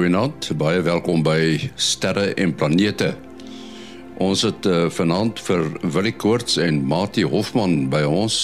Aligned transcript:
goeienaand. 0.00 0.46
Baie 0.56 0.80
welkom 0.80 1.20
by 1.20 1.58
Sterre 1.76 2.30
en 2.40 2.54
Planete. 2.56 3.10
Ons 4.16 4.46
het 4.46 4.64
uh, 4.64 4.86
vanaand 4.88 5.42
vir 5.44 5.66
Willie 5.92 6.14
Koorts 6.16 6.56
en 6.56 6.78
Mati 6.88 7.26
Hofman 7.28 7.90
by 7.92 8.00
ons. 8.08 8.38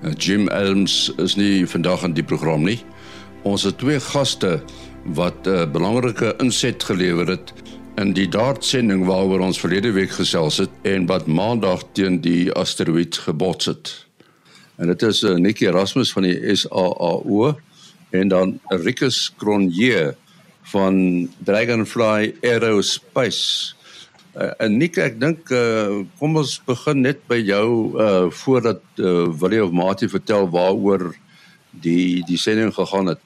Uh, 0.00 0.14
Jim 0.16 0.48
Elms 0.48 1.10
is 1.20 1.36
nie 1.36 1.66
vandag 1.68 2.06
in 2.08 2.16
die 2.16 2.24
program 2.24 2.64
nie. 2.64 2.78
Ons 3.44 3.66
het 3.68 3.76
twee 3.82 4.00
gaste 4.00 4.62
wat 5.04 5.44
'n 5.44 5.50
uh, 5.50 5.60
eh, 5.60 5.68
belangrike 5.76 6.32
inset 6.40 6.80
gelewer 6.88 7.36
het 7.36 7.52
in 8.00 8.16
die 8.16 8.28
dartsending 8.28 9.04
waaroor 9.04 9.44
ons 9.44 9.60
verlede 9.60 9.92
week 9.92 10.16
gesels 10.16 10.56
het 10.56 10.72
en 10.88 11.04
wat 11.06 11.28
maandag 11.28 11.84
teen 11.92 12.20
die 12.24 12.48
asteroïde 12.52 13.28
gebots 13.28 13.66
het. 13.66 14.06
En 14.80 14.86
dit 14.86 15.02
is 15.02 15.22
uh, 15.22 15.36
Nikki 15.36 15.68
Erasmus 15.68 16.12
van 16.12 16.22
die 16.22 16.56
SAAO 16.56 17.56
en 18.10 18.28
dan 18.28 18.60
Rikus 18.68 19.34
Cronje 19.36 20.16
van 20.72 21.28
Dragonfly 21.44 22.34
Aerospace. 22.42 23.74
Uh, 24.34 24.50
en 24.58 24.78
Nick, 24.80 24.96
ek 24.98 25.20
dink 25.20 25.50
uh, 25.54 26.02
kom 26.18 26.40
ons 26.40 26.56
begin 26.66 27.04
net 27.04 27.20
by 27.30 27.38
jou 27.38 27.94
uh, 27.94 28.30
voordat 28.42 28.82
uh, 28.98 29.28
Willie 29.40 29.62
of 29.62 29.70
Mati 29.70 30.08
vertel 30.10 30.48
waaroor 30.50 31.12
die 31.84 32.24
die 32.26 32.38
sending 32.40 32.74
gegaan 32.74 33.12
het. 33.12 33.20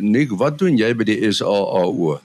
Nick, 0.00 0.32
wat 0.40 0.56
doen 0.58 0.78
jy 0.80 0.94
by 0.96 1.04
die 1.08 1.20
SAAO? 1.28 2.16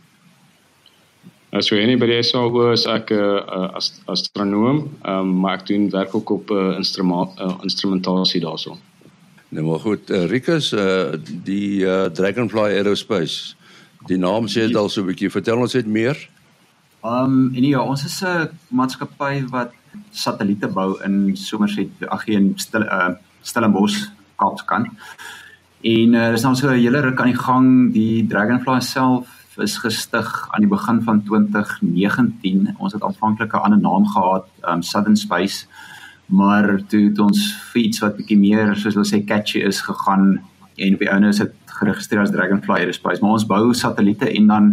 As 1.51 1.67
jy 1.71 1.81
enige 1.81 1.99
by 2.03 2.11
die 2.11 2.21
SAAO 2.23 2.69
is 2.71 2.85
ek 2.87 3.11
'n 3.11 3.19
uh, 3.19 3.69
ast 3.75 3.99
astronoom, 4.07 4.85
um, 5.03 5.35
maar 5.41 5.59
ek 5.59 5.67
doen 5.67 5.89
werk 5.89 6.15
ook 6.15 6.29
op 6.29 6.51
'n 6.51 6.55
uh, 6.55 6.77
instrument 6.77 7.29
uh, 7.41 7.57
instrumentasie 7.63 8.41
daarso. 8.41 8.77
Nou 9.49 9.65
maar 9.65 9.79
goed, 9.79 10.09
uh, 10.09 10.25
Rikus, 10.29 10.71
uh, 10.73 11.17
die 11.43 11.81
uh, 11.81 12.05
Dragonfly 12.13 12.77
Aerospace. 12.77 13.55
Die 14.07 14.17
naam 14.17 14.47
sê 14.47 14.67
dit 14.67 14.75
al 14.75 14.89
so 14.89 15.01
'n 15.01 15.07
bietjie. 15.07 15.29
Vertel 15.29 15.57
ons 15.57 15.73
net 15.73 15.87
meer. 15.87 16.17
Um 17.03 17.53
en 17.55 17.63
ja, 17.63 17.81
ons 17.81 18.05
is 18.05 18.23
'n 18.23 18.49
maatskappy 18.69 19.45
wat 19.49 19.71
satelliete 20.11 20.67
bou 20.67 21.01
in 21.03 21.35
Somerset, 21.35 21.89
ag 22.07 22.27
in 22.27 22.53
stil 22.55 22.83
uh 22.83 23.15
Stellenbosch, 23.41 24.11
Kaapskant. 24.35 24.87
En 25.81 26.13
uh, 26.13 26.31
dis 26.31 26.43
nou 26.43 26.55
so 26.55 26.67
'n 26.67 26.79
hele 26.79 27.01
ruk 27.01 27.19
aan 27.19 27.31
die 27.31 27.43
gang. 27.47 27.93
Die 27.93 28.27
Dragonfly 28.27 28.81
self 28.81 29.27
is 29.57 29.77
gestig 29.77 30.47
aan 30.51 30.61
die 30.61 30.69
begin 30.69 31.01
van 31.01 31.23
2019. 31.23 32.75
Ons 32.77 32.93
het 32.93 33.03
aanvanklik 33.03 33.53
'n 33.53 33.63
ander 33.63 33.79
naam 33.79 34.05
gehad, 34.05 34.45
um 34.67 34.81
Southern 34.81 35.17
Space 35.17 35.65
maar 36.29 36.81
toe 36.87 37.07
het 37.07 37.19
ons 37.19 37.41
fiets 37.71 38.03
wat 38.03 38.17
bietjie 38.19 38.37
meer 38.37 38.75
soos 38.77 38.93
hulle 38.93 39.07
sê 39.07 39.23
catchy 39.25 39.63
is 39.65 39.81
gegaan 39.81 40.35
en 40.85 40.95
op 40.95 41.03
die 41.03 41.09
ouene 41.11 41.31
is 41.33 41.41
dit 41.41 41.73
geregistreer 41.79 42.23
as 42.23 42.31
Dragonfly 42.33 42.83
Aerospace. 42.83 43.21
Maar 43.21 43.37
ons 43.37 43.47
bou 43.49 43.73
satelliete 43.77 44.29
en 44.29 44.47
dan 44.51 44.71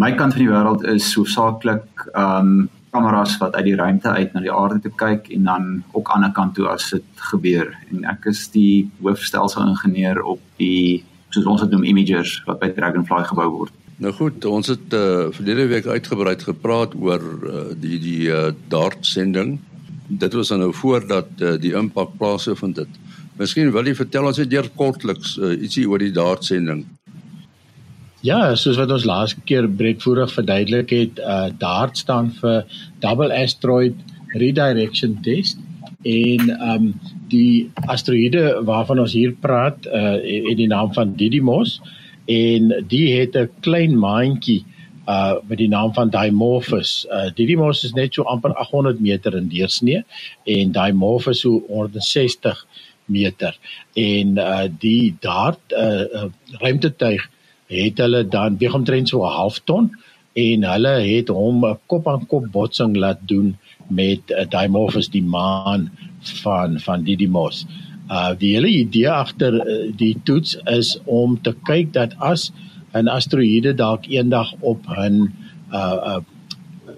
my 0.00 0.12
kant 0.16 0.36
van 0.36 0.42
die 0.42 0.50
wêreld 0.50 0.86
is 0.94 1.10
hoofsaaklik 1.18 2.06
um 2.18 2.68
kameras 2.92 3.38
wat 3.40 3.54
uit 3.56 3.70
die 3.70 3.76
ruimte 3.78 4.10
uit 4.12 4.34
na 4.34 4.42
die 4.44 4.52
aarde 4.52 4.82
toe 4.84 4.92
kyk 5.00 5.30
en 5.32 5.46
dan 5.48 5.68
ook 5.92 6.10
aan 6.12 6.26
die 6.26 6.28
ander 6.28 6.32
kant 6.36 6.54
toe 6.58 6.66
as 6.68 6.90
dit 6.92 7.22
gebeur. 7.32 7.70
En 7.90 8.04
ek 8.12 8.28
is 8.28 8.44
die 8.52 8.90
hoofstelsel 9.00 9.64
ingenieur 9.70 10.20
op 10.34 10.42
die 10.60 11.04
soos 11.32 11.48
ons 11.48 11.64
dit 11.64 11.72
noem 11.72 11.86
imagers 11.88 12.42
wat 12.44 12.60
by 12.60 12.68
Dragonfly 12.76 13.22
gebou 13.30 13.48
word. 13.54 13.78
Nou 14.02 14.12
goed, 14.12 14.44
ons 14.44 14.68
het 14.68 14.94
uh, 14.98 15.30
verlede 15.32 15.68
week 15.70 15.86
uitgebreid 15.86 16.42
gepraat 16.44 16.96
oor 16.98 17.22
uh, 17.22 17.66
die 17.80 18.00
die 18.02 18.28
uh, 18.28 18.50
dart 18.68 19.06
sending 19.06 19.60
dit 20.18 20.32
was 20.32 20.48
nou 20.48 20.72
voordat 20.74 21.28
uh, 21.38 21.54
die 21.60 21.72
impak 21.78 22.16
plaasgevind 22.18 22.76
het. 22.76 23.00
Miskien 23.40 23.72
wil 23.72 23.86
jy 23.88 23.94
vertel 23.96 24.28
ons 24.28 24.38
net 24.38 24.72
kortliks 24.76 25.38
uh, 25.38 25.54
ietsie 25.56 25.86
oor 25.88 26.02
die 26.02 26.12
daartsending. 26.12 26.84
Ja, 28.22 28.54
soos 28.54 28.78
wat 28.78 28.92
ons 28.94 29.06
laas 29.08 29.32
keer 29.48 29.66
breedvoerig 29.66 30.30
verduidelik 30.30 30.92
het, 30.94 31.18
uh 31.18 31.48
DART 31.58 31.98
staan 31.98 32.30
vir 32.38 32.68
Double 33.02 33.34
Asteroid 33.34 33.96
Redirection 34.38 35.16
Test 35.24 35.58
en 36.06 36.52
um 36.74 36.92
die 37.32 37.70
asteroïde 37.90 38.62
waarvan 38.68 39.02
ons 39.02 39.16
hier 39.18 39.34
praat 39.42 39.88
uh 39.90 40.20
het 40.22 40.60
die 40.60 40.68
naam 40.70 40.92
van 40.94 41.16
Didymos 41.18 41.80
en 42.30 42.70
die 42.88 43.08
het 43.16 43.34
'n 43.34 43.50
klein 43.66 43.98
maantjie 43.98 44.62
uh 45.08 45.42
met 45.48 45.58
die 45.58 45.68
naam 45.68 45.90
van 45.94 46.10
Dimorphos. 46.10 47.06
Uh 47.10 47.30
Didymos 47.34 47.82
is 47.84 47.94
net 47.98 48.14
so 48.14 48.22
amper 48.22 48.54
800 48.54 49.00
meter 49.00 49.34
in 49.34 49.48
deursnee 49.48 50.04
en 50.46 50.72
Dimorphos 50.72 51.40
so 51.40 51.64
160 51.68 52.66
meter. 53.04 53.58
En 53.94 54.36
uh 54.38 54.66
die 54.78 55.16
dart 55.20 55.60
uh, 55.72 56.00
uh 56.00 56.24
ruimtetuig 56.62 57.28
het 57.72 57.98
hulle 57.98 58.28
dan 58.28 58.58
weeg 58.58 58.74
omtrent 58.74 59.08
so 59.08 59.24
'n 59.24 59.36
half 59.36 59.60
ton 59.64 59.90
en 60.32 60.64
hulle 60.64 60.94
het 61.14 61.28
hom 61.28 61.64
'n 61.66 61.78
kop 61.86 62.08
aan 62.08 62.26
kop 62.26 62.50
botsing 62.52 62.96
laat 62.96 63.20
doen 63.20 63.56
met 63.88 64.20
uh, 64.30 64.44
Dimorphos 64.48 65.08
die 65.10 65.24
maan 65.24 65.90
van 66.42 66.80
van 66.80 67.04
Didymos. 67.04 67.66
Uh 68.10 68.32
die 68.38 68.54
hele 68.54 68.68
idee 68.68 69.10
agter 69.10 69.54
uh, 69.54 69.92
die 69.96 70.16
toets 70.24 70.56
is 70.64 70.98
om 71.04 71.40
te 71.42 71.54
kyk 71.64 71.92
dat 71.92 72.14
as 72.18 72.52
'n 72.94 73.08
asteroïde 73.08 73.74
dalk 73.74 74.06
eendag 74.06 74.52
op 74.60 74.80
'n 74.88 75.32
uh 75.72 75.98
uh 76.12 76.20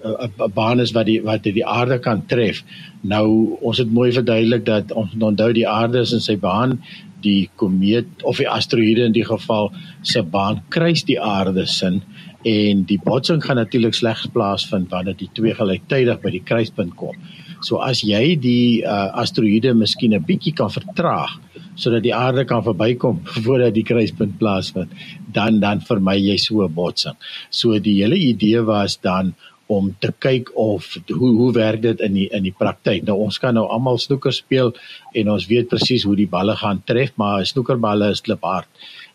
'n 0.05 0.53
baan 0.55 0.81
is 0.81 0.93
wat 0.93 1.07
die 1.07 1.21
wat 1.23 1.43
die 1.43 1.67
aarde 1.67 1.99
kan 1.99 2.27
tref. 2.27 2.63
Nou 3.03 3.57
ons 3.61 3.79
het 3.79 3.91
mooi 3.91 4.13
verduidelik 4.13 4.65
dat 4.65 4.93
ons 4.93 5.11
onthou 5.19 5.53
die 5.53 5.69
aarde 5.69 5.99
is 6.01 6.13
in 6.13 6.21
sy 6.21 6.37
baan 6.37 6.79
die 7.25 7.49
komeet 7.57 8.23
of 8.23 8.37
die 8.37 8.49
asteroïde 8.49 9.07
in 9.09 9.17
die 9.17 9.25
geval 9.25 9.73
se 10.03 10.23
baan 10.23 10.61
kruis 10.69 11.05
die 11.09 11.21
aarde 11.21 11.67
sin 11.67 12.03
en 12.45 12.85
die 12.85 13.01
botsing 13.01 13.41
gaan 13.45 13.57
natuurlik 13.57 13.95
slegs 13.97 14.27
plaasvind 14.33 14.91
wanneer 14.93 15.17
die 15.17 15.31
twee 15.33 15.55
gelyktydig 15.57 16.21
by 16.21 16.31
die 16.35 16.45
kruispunt 16.45 16.93
kom. 17.01 17.17
So 17.65 17.81
as 17.81 18.03
jy 18.05 18.37
die 18.37 18.85
uh, 18.85 19.09
asteroïde 19.23 19.73
miskien 19.75 20.13
'n 20.13 20.25
bietjie 20.29 20.53
kan 20.53 20.71
vertraag 20.71 21.41
sodat 21.77 22.05
die 22.05 22.15
aarde 22.15 22.45
kan 22.45 22.63
verbykom 22.63 23.23
voordat 23.45 23.75
die 23.75 23.87
kruispunt 23.87 24.37
plaasvind, 24.39 24.93
dan 25.33 25.61
dan 25.61 25.81
vermy 25.81 26.19
jy 26.21 26.37
so 26.37 26.63
'n 26.63 26.75
botsing. 26.75 27.17
So 27.51 27.79
die 27.79 28.03
hele 28.03 28.17
idee 28.17 28.61
was 28.63 29.01
dan 29.01 29.35
om 29.67 29.95
te 30.01 30.13
kyk 30.19 30.51
of 30.61 30.97
hoe 31.09 31.31
hoe 31.37 31.53
werk 31.53 31.83
dit 31.83 32.01
in 32.01 32.15
die 32.15 32.29
in 32.33 32.43
die 32.43 32.55
praktyk. 32.57 33.05
Nou 33.07 33.17
ons 33.25 33.39
kan 33.39 33.55
nou 33.55 33.65
almal 33.69 33.99
snoeker 33.99 34.33
speel 34.33 34.75
en 35.15 35.31
ons 35.31 35.47
weet 35.47 35.69
presies 35.69 36.05
hoe 36.05 36.17
die 36.17 36.29
balle 36.29 36.57
gaan 36.57 36.83
tref, 36.85 37.15
maar 37.17 37.47
snoekerballe 37.47 38.11
is 38.13 38.21
kliphard 38.25 38.69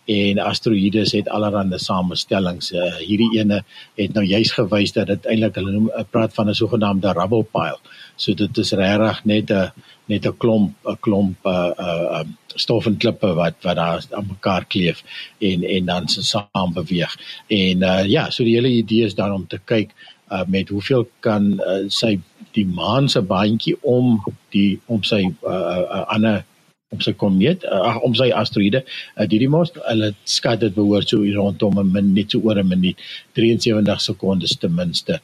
en 0.10 0.40
asteroïdes 0.42 1.14
het 1.14 1.30
allerlei 1.30 1.78
samestellings. 1.78 2.72
Uh, 2.74 2.96
hierdie 2.98 3.30
ene 3.38 3.62
het 4.00 4.16
nou 4.18 4.24
juis 4.26 4.52
gewys 4.58 4.96
dat 4.96 5.12
dit 5.12 5.30
eintlik 5.30 5.60
hulle 5.60 5.76
noem 5.76 5.90
praat 6.10 6.34
van 6.34 6.50
'n 6.50 6.58
sogenaamde 6.58 7.14
rubble 7.14 7.44
pile. 7.44 7.78
So 8.16 8.34
dit 8.34 8.58
is 8.58 8.72
regtig 8.72 9.26
net 9.26 9.52
'n 9.52 9.72
net 10.08 10.26
'n 10.26 10.38
klomp 10.38 10.74
'n 10.86 10.98
klomp 11.00 11.46
uh 11.46 11.72
uh 11.78 12.24
stof 12.56 12.86
en 12.86 12.98
klippe 12.98 13.34
wat 13.34 13.56
wat 13.62 13.76
daar 13.76 14.06
aan 14.12 14.28
mekaar 14.28 14.66
kleef 14.66 15.04
en 15.40 15.64
en 15.64 15.86
dan 15.86 16.08
se 16.08 16.24
saam 16.24 16.74
beweeg. 16.74 17.16
En 17.48 17.84
uh 17.84 18.06
ja, 18.06 18.30
so 18.30 18.44
die 18.44 18.56
hele 18.56 18.70
idee 18.70 19.06
is 19.06 19.16
dan 19.16 19.31
om 19.31 19.48
te 19.48 19.60
kyk 19.66 19.94
uh 20.31 20.45
met 20.47 20.69
hoeveel 20.69 21.07
kan 21.25 21.53
uh, 21.59 21.85
sy 21.90 22.17
die 22.57 22.66
maan 22.66 23.09
se 23.09 23.22
baantjie 23.22 23.75
om 23.81 24.17
die 24.53 24.79
om 24.88 25.03
sy 25.03 25.23
uh, 25.25 25.81
uh 25.81 26.06
ander 26.16 26.45
om 26.90 27.01
sy 27.06 27.13
komeet 27.13 27.66
uh, 27.69 27.97
om 28.06 28.16
sy 28.17 28.29
asteroïde 28.34 28.81
uh, 28.81 29.25
Didymos 29.29 29.73
hulle 29.75 30.13
skat 30.25 30.63
dit 30.63 30.73
behoort 30.73 31.09
so 31.09 31.22
rondom 31.35 31.78
'n 31.79 31.91
minuut 31.94 32.31
so 32.31 32.41
oor 32.41 32.57
'n 32.57 32.68
minuut 32.68 32.97
73 33.38 34.01
sekondes 34.09 34.57
ten 34.57 34.73
minste 34.75 35.19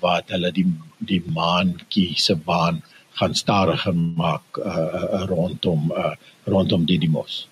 wat 0.00 0.28
hulle 0.34 0.52
die 0.52 0.66
die 1.00 1.22
maantjie 1.38 2.12
se 2.26 2.36
baan 2.36 2.82
gaan 3.16 3.34
stadiger 3.34 3.94
maak 3.94 4.60
uh, 4.60 4.88
uh, 5.16 5.24
rondom 5.28 5.92
uh, 5.92 6.14
rondom 6.44 6.84
Didymos. 6.84 7.46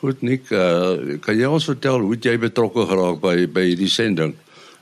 Goed 0.00 0.22
Nik, 0.22 0.50
uh, 0.50 1.18
kan 1.22 1.36
jy 1.36 1.46
ons 1.46 1.68
vertel 1.68 2.02
hoe 2.02 2.16
jy 2.16 2.34
betrokke 2.40 2.86
geraak 2.88 3.20
by 3.22 3.46
by 3.46 3.66
hierdie 3.68 3.90
sending? 3.92 4.34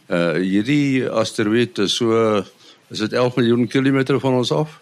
Uh 0.08 0.38
hierdie 0.40 1.04
asteroïde 1.04 1.84
is 1.84 1.96
so 2.00 2.42
is 2.88 3.02
dit 3.04 3.12
11 3.12 3.36
miljoen 3.36 3.66
kilometer 3.68 4.20
van 4.20 4.34
ons 4.34 4.52
af? 4.52 4.80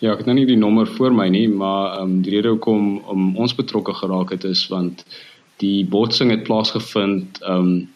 Ja, 0.00 0.12
ek 0.12 0.22
het 0.22 0.28
nou 0.28 0.36
nie 0.36 0.48
die 0.48 0.56
nommer 0.56 0.88
voor 0.88 1.12
my 1.12 1.28
nie, 1.28 1.46
maar 1.48 1.98
ehm 1.98 2.02
um, 2.02 2.20
die 2.24 2.34
rede 2.34 2.52
hoekom 2.54 2.98
om 3.08 3.36
ons 3.36 3.54
betrokke 3.56 3.94
geraak 3.96 4.30
het 4.32 4.44
is 4.48 4.66
want 4.72 5.04
die 5.60 5.84
botsing 5.84 6.32
het 6.32 6.44
plaasgevind 6.48 7.40
ehm 7.40 7.72
um, 7.72 7.88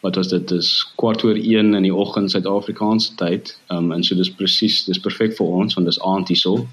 wat 0.00 0.16
was 0.16 0.30
dit 0.32 0.50
is 0.56 0.70
kwart 0.96 1.24
oor 1.24 1.36
1 1.36 1.74
in 1.76 1.84
die 1.84 1.92
oggend 1.94 2.32
Suid-Afrikaanse 2.32 3.14
tyd. 3.20 3.52
Ehm 3.68 3.90
um, 3.90 3.92
en 3.92 4.04
so 4.04 4.16
dis 4.16 4.32
presies, 4.32 4.84
dis 4.84 5.00
perfek 5.00 5.36
vir 5.36 5.52
ons 5.60 5.76
want 5.76 5.88
dis 5.88 6.00
aand 6.00 6.32
hierso. 6.32 6.66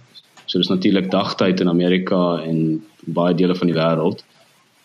So 0.46 0.60
dis 0.60 0.72
natuurlik 0.72 1.12
dagtyd 1.12 1.60
in 1.60 1.69
Amerika 1.69 2.40
en 2.44 2.84
baie 3.06 3.36
dele 3.36 3.56
van 3.56 3.68
die 3.68 3.75
wêreld. 3.75 4.24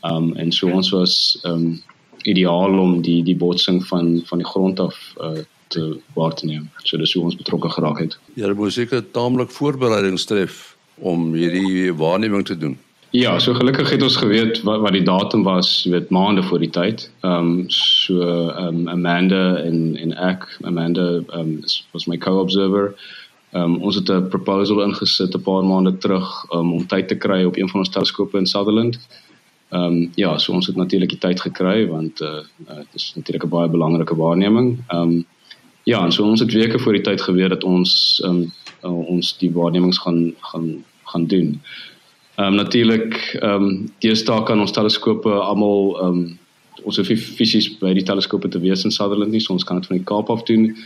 Ehm 0.02 0.30
um, 0.30 0.36
en 0.36 0.52
so 0.52 0.70
ons 0.70 0.90
was 0.90 1.16
ehm 1.42 1.54
um, 1.54 1.82
ideaal 2.22 2.78
om 2.78 3.00
die 3.02 3.22
die 3.22 3.36
botsing 3.36 3.82
van 3.86 4.22
van 4.26 4.38
die 4.38 4.46
grond 4.46 4.80
af 4.80 5.14
uh, 5.20 5.42
te 5.72 5.98
waar 6.14 6.34
te 6.34 6.46
neem. 6.46 6.70
So 6.84 6.96
dis 6.96 7.12
hoe 7.16 7.24
ons 7.24 7.36
betrokke 7.36 7.68
geraak 7.68 7.98
het. 7.98 8.18
Ja, 8.34 8.46
daar 8.46 8.56
moes 8.56 8.74
seker 8.74 9.04
taamlik 9.10 9.50
voorbereidings 9.50 10.24
tref 10.24 10.76
om 10.98 11.32
hierdie 11.34 11.92
waarneming 11.92 12.44
te 12.44 12.58
doen. 12.58 12.78
Ja, 13.12 13.38
so 13.38 13.52
gelukkig 13.54 13.90
het 13.90 14.02
ons 14.02 14.16
geweet 14.16 14.62
wat 14.64 14.80
wat 14.80 14.94
die 14.96 15.04
datum 15.04 15.42
was, 15.44 15.82
jy 15.84 15.90
weet 15.92 16.12
maande 16.16 16.42
voor 16.48 16.62
die 16.62 16.70
tyd. 16.72 17.10
Ehm 17.20 17.50
um, 17.50 17.64
so 17.68 18.22
ehm 18.24 18.86
um, 18.86 18.86
Amanda 18.88 19.56
en 19.60 19.96
en 19.96 20.14
ek, 20.16 20.46
Amanda 20.62 21.08
ehm 21.20 21.40
um, 21.40 21.58
was 21.92 22.06
my 22.08 22.16
co-observer. 22.16 22.94
Ehm 23.52 23.74
um, 23.74 23.82
ons 23.82 24.00
het 24.00 24.08
'n 24.08 24.28
proposal 24.28 24.80
ingesit 24.82 25.36
'n 25.36 25.42
paar 25.42 25.64
maande 25.64 25.98
terug 25.98 26.30
um, 26.54 26.72
om 26.72 26.86
tyd 26.86 27.08
te 27.08 27.14
kry 27.14 27.44
op 27.44 27.56
een 27.56 27.68
van 27.68 27.80
ons 27.80 27.92
teleskope 27.92 28.38
in 28.38 28.46
Sutherland. 28.46 28.98
Ehm 29.72 29.84
um, 29.84 30.10
ja, 30.14 30.38
so 30.38 30.52
ons 30.52 30.66
het 30.66 30.76
natuurlik 30.76 31.08
die 31.08 31.18
tyd 31.18 31.40
gekry 31.40 31.86
want 31.88 32.20
uh, 32.20 32.42
uh 32.68 32.76
dit 32.76 32.98
is 33.00 33.12
natuurlik 33.16 33.44
'n 33.44 33.48
baie 33.48 33.68
belangrike 33.68 34.16
waarneming. 34.16 34.78
Ehm 34.88 35.00
um, 35.00 35.24
ja, 35.84 36.04
en 36.04 36.12
so 36.12 36.24
ons 36.24 36.40
het 36.40 36.52
weke 36.52 36.78
voor 36.78 36.92
die 36.92 37.02
tyd 37.02 37.20
geweet 37.20 37.48
dat 37.48 37.64
ons 37.64 38.20
ehm 38.24 38.34
um, 38.34 38.52
uh, 38.84 39.08
ons 39.08 39.38
die 39.38 39.52
waarnemings 39.52 39.98
gaan 39.98 40.34
gaan 40.40 40.84
gaan 41.04 41.26
doen. 41.26 41.60
Ehm 42.36 42.46
um, 42.46 42.54
natuurlik 42.54 43.38
ehm 43.40 43.64
um, 43.64 43.92
deesdae 43.98 44.42
kan 44.42 44.60
ons 44.60 44.72
teleskope 44.72 45.30
almal 45.30 46.00
ehm 46.00 46.08
um, 46.08 46.38
ons 46.82 46.96
hoef 46.96 47.08
nie 47.08 47.18
fisies 47.18 47.78
by 47.78 47.94
die 47.94 48.04
teleskope 48.04 48.48
te 48.48 48.60
wees 48.60 48.84
in 48.84 48.90
Sutherland 48.90 49.30
nie, 49.30 49.40
so 49.40 49.52
ons 49.52 49.64
kan 49.64 49.76
dit 49.76 49.86
van 49.86 49.96
die 49.96 50.04
Kaap 50.04 50.30
af 50.30 50.42
doen. 50.42 50.76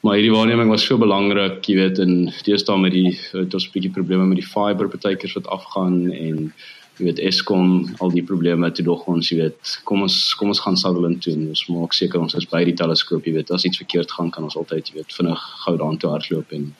Maar 0.00 0.14
hierdie 0.14 0.32
waarneming 0.36 0.68
was 0.68 0.84
so 0.84 0.98
belangrik, 0.98 1.64
jy 1.66 1.74
weet, 1.76 1.98
en 1.98 2.32
deesdae 2.44 2.78
met 2.78 2.92
die 2.92 3.18
het 3.32 3.54
ons 3.54 3.66
'n 3.66 3.72
bietjie 3.72 3.92
probleme 3.92 4.26
met 4.26 4.38
die 4.38 4.46
fiber 4.46 4.88
partykeers 4.88 5.32
wat 5.32 5.46
afgaan 5.46 6.12
en 6.12 6.52
jy 6.98 7.06
weet 7.06 7.20
Eskom 7.22 7.94
al 8.02 8.10
die 8.10 8.24
probleme 8.26 8.70
te 8.74 8.82
dog 8.82 9.06
ons, 9.10 9.30
jy 9.30 9.38
weet, 9.38 9.74
kom 9.88 10.02
ons 10.02 10.16
kom 10.38 10.50
ons 10.52 10.60
gaan 10.64 10.76
Sutherland 10.76 11.22
toe 11.22 11.34
ons 11.36 11.64
maak 11.70 11.94
seker 11.94 12.20
ons 12.20 12.34
is 12.34 12.48
by 12.50 12.64
die 12.66 12.74
teleskoop, 12.78 13.26
jy 13.26 13.36
weet, 13.38 13.52
as 13.54 13.66
iets 13.68 13.78
verkeerd 13.78 14.12
gaan 14.12 14.32
kan 14.34 14.48
ons 14.48 14.56
altyd, 14.58 14.90
jy 14.90 15.00
weet, 15.00 15.14
vinnig 15.14 15.44
gou 15.64 15.76
daartoe 15.78 16.10
hardloop 16.10 16.56
en 16.58 16.72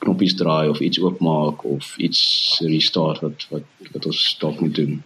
knoppies 0.00 0.34
draai 0.34 0.70
of 0.72 0.80
iets 0.80 1.00
oopmaak 1.00 1.64
of 1.68 1.94
iets 1.98 2.20
restart 2.66 3.22
wat 3.24 3.46
wat 3.52 3.90
wat 3.94 4.10
ons 4.10 4.20
dalk 4.40 4.60
moet 4.64 4.74
doen. 4.74 5.00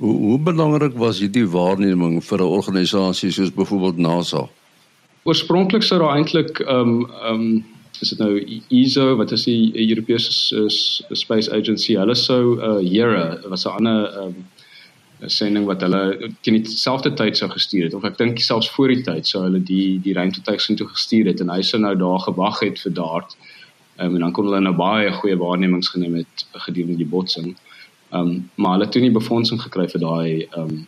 Hoe 0.00 0.16
hoe 0.26 0.38
belangrik 0.38 0.96
was 0.96 1.20
hierdie 1.20 1.46
waarneming 1.48 2.20
vir 2.24 2.38
'n 2.38 2.54
organisasie 2.58 3.30
soos 3.30 3.52
byvoorbeeld 3.54 3.98
NASA? 3.98 4.48
Oorspronklik 5.24 5.82
sou 5.82 5.98
daar 6.00 6.16
eintlik 6.16 6.60
ehm 6.60 6.88
um, 6.88 7.10
ehm 7.10 7.34
um, 7.34 7.64
is 8.00 8.08
dit 8.14 8.18
nou 8.18 8.60
ESO 8.68 9.16
wat 9.16 9.32
is 9.32 9.44
die 9.44 9.72
Europese 9.88 10.68
Space 11.12 11.50
Agency 11.52 11.96
hulle 11.98 12.14
sou 12.14 12.56
uh 12.58 12.78
Hera 12.78 13.40
was 13.48 13.66
'n 13.66 13.76
ander 13.76 14.08
ehm 14.08 14.26
um, 14.26 14.48
sending 15.26 15.66
wat 15.68 15.82
hulle 15.84 16.32
teen 16.40 16.62
dieselfde 16.62 17.12
tyd 17.12 17.36
sou 17.36 17.50
gestuur 17.50 17.84
het 17.84 17.94
of 17.94 18.04
ek 18.04 18.16
dink 18.16 18.38
selfs 18.40 18.70
voor 18.70 18.88
die 18.88 19.02
tyd 19.02 19.26
sou 19.26 19.42
hulle 19.42 19.60
die 19.60 20.00
die 20.00 20.14
ruimtetuig 20.16 20.60
sien 20.60 20.76
toe 20.76 20.88
gestuur 20.88 21.26
het 21.26 21.40
en 21.40 21.50
hy 21.50 21.60
sou 21.62 21.80
nou 21.80 21.94
daar 21.94 22.20
gewag 22.28 22.60
het 22.60 22.80
vir 22.80 22.92
daardie 22.92 23.36
Um, 24.00 24.14
en 24.14 24.20
dan 24.20 24.32
kon 24.32 24.46
hulle 24.48 24.60
nou 24.64 24.72
baie 24.76 25.10
goeie 25.12 25.36
waarnemings 25.36 25.90
geneem 25.92 26.14
het 26.22 26.44
gedurende 26.64 26.96
die 26.96 27.08
botsing. 27.08 27.52
Ehm 28.10 28.30
um, 28.30 28.50
maar 28.54 28.72
hulle 28.72 28.86
het 28.86 28.92
toe 28.92 29.02
nie 29.02 29.12
befondsing 29.12 29.60
gekry 29.60 29.86
vir 29.92 30.00
daai 30.00 30.30
ehm 30.46 30.62
um, 30.62 30.86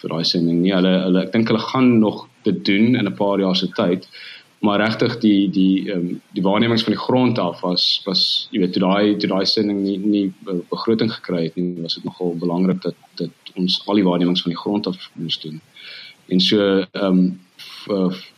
vir 0.00 0.12
daai 0.12 0.24
sending 0.24 0.62
nie. 0.62 0.72
Hulle 0.72 0.94
hulle 1.02 1.24
ek 1.26 1.34
dink 1.34 1.52
hulle 1.52 1.60
gaan 1.60 1.90
nog 2.00 2.22
dit 2.48 2.64
doen 2.64 2.96
in 2.96 3.08
'n 3.10 3.14
paar 3.18 3.40
jaar 3.40 3.56
se 3.56 3.68
tyd. 3.76 4.08
Maar 4.64 4.80
regtig 4.80 5.18
die 5.20 5.50
die 5.50 5.92
ehm 5.92 5.98
um, 5.98 6.20
die 6.32 6.42
waarnemings 6.42 6.82
van 6.82 6.92
die 6.92 7.02
grond 7.02 7.38
af 7.38 7.60
was 7.60 8.02
was 8.04 8.48
jy 8.50 8.60
weet 8.60 8.72
toe 8.72 8.82
daai 8.82 9.16
toe 9.16 9.28
daai 9.28 9.46
sending 9.46 9.82
nie 9.82 9.98
nie 9.98 10.32
begroting 10.70 11.12
gekry 11.12 11.42
het 11.44 11.56
nie, 11.56 11.82
was 11.82 11.94
dit 11.94 12.04
nogal 12.04 12.36
belangrik 12.40 12.82
dat 12.82 12.94
dat 13.20 13.52
ons 13.54 13.82
al 13.86 14.00
die 14.00 14.04
waarnemings 14.04 14.42
van 14.42 14.52
die 14.52 14.60
grond 14.60 14.86
af 14.86 15.10
moes 15.14 15.40
doen. 15.40 15.60
En 16.28 16.40
so 16.40 16.84
ehm 16.92 17.04
um, 17.04 17.40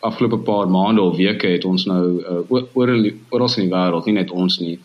afgelope 0.00 0.38
paar 0.38 0.68
maande 0.68 1.00
of 1.00 1.16
weke 1.16 1.46
het 1.46 1.64
ons 1.64 1.84
nou 1.86 2.22
uh, 2.22 2.40
oor 2.48 2.90
oral 3.28 3.54
in 3.56 3.64
die 3.64 3.72
wêreld, 3.72 4.06
nie 4.06 4.18
net 4.18 4.30
ons 4.30 4.58
nie, 4.60 4.78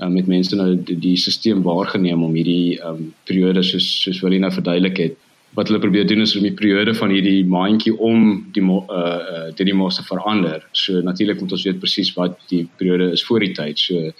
uh, 0.00 0.08
met 0.08 0.26
mense 0.26 0.56
nou 0.56 0.74
die, 0.74 0.96
die 0.98 1.16
stelsel 1.16 1.62
waargeneem 1.62 2.24
om 2.24 2.34
hierdie 2.34 2.80
um, 2.84 3.12
periode 3.28 3.62
soos 3.62 3.86
soos 4.02 4.20
wat 4.20 4.30
hulle 4.30 4.42
nou 4.42 4.52
verduidelik 4.52 5.02
het. 5.04 5.18
Wat 5.58 5.68
hulle 5.68 5.82
probeer 5.82 6.06
doen 6.06 6.22
is 6.22 6.36
om 6.38 6.44
die 6.46 6.54
periode 6.54 6.94
van 6.94 7.10
hierdie 7.10 7.44
maandjie 7.46 7.96
om 7.98 8.46
die 8.54 8.62
uh 8.62 8.84
uh 8.90 9.48
die 9.56 9.74
mos 9.74 9.96
te 9.98 10.04
verander. 10.06 10.62
So 10.72 11.00
natuurlik 11.02 11.40
moet 11.40 11.52
ons 11.52 11.64
weet 11.66 11.80
presies 11.82 12.12
wat 12.14 12.38
die 12.48 12.68
periode 12.76 13.10
is 13.12 13.24
voor 13.26 13.40
die 13.40 13.52
tyd. 13.52 13.78
So 13.78 14.12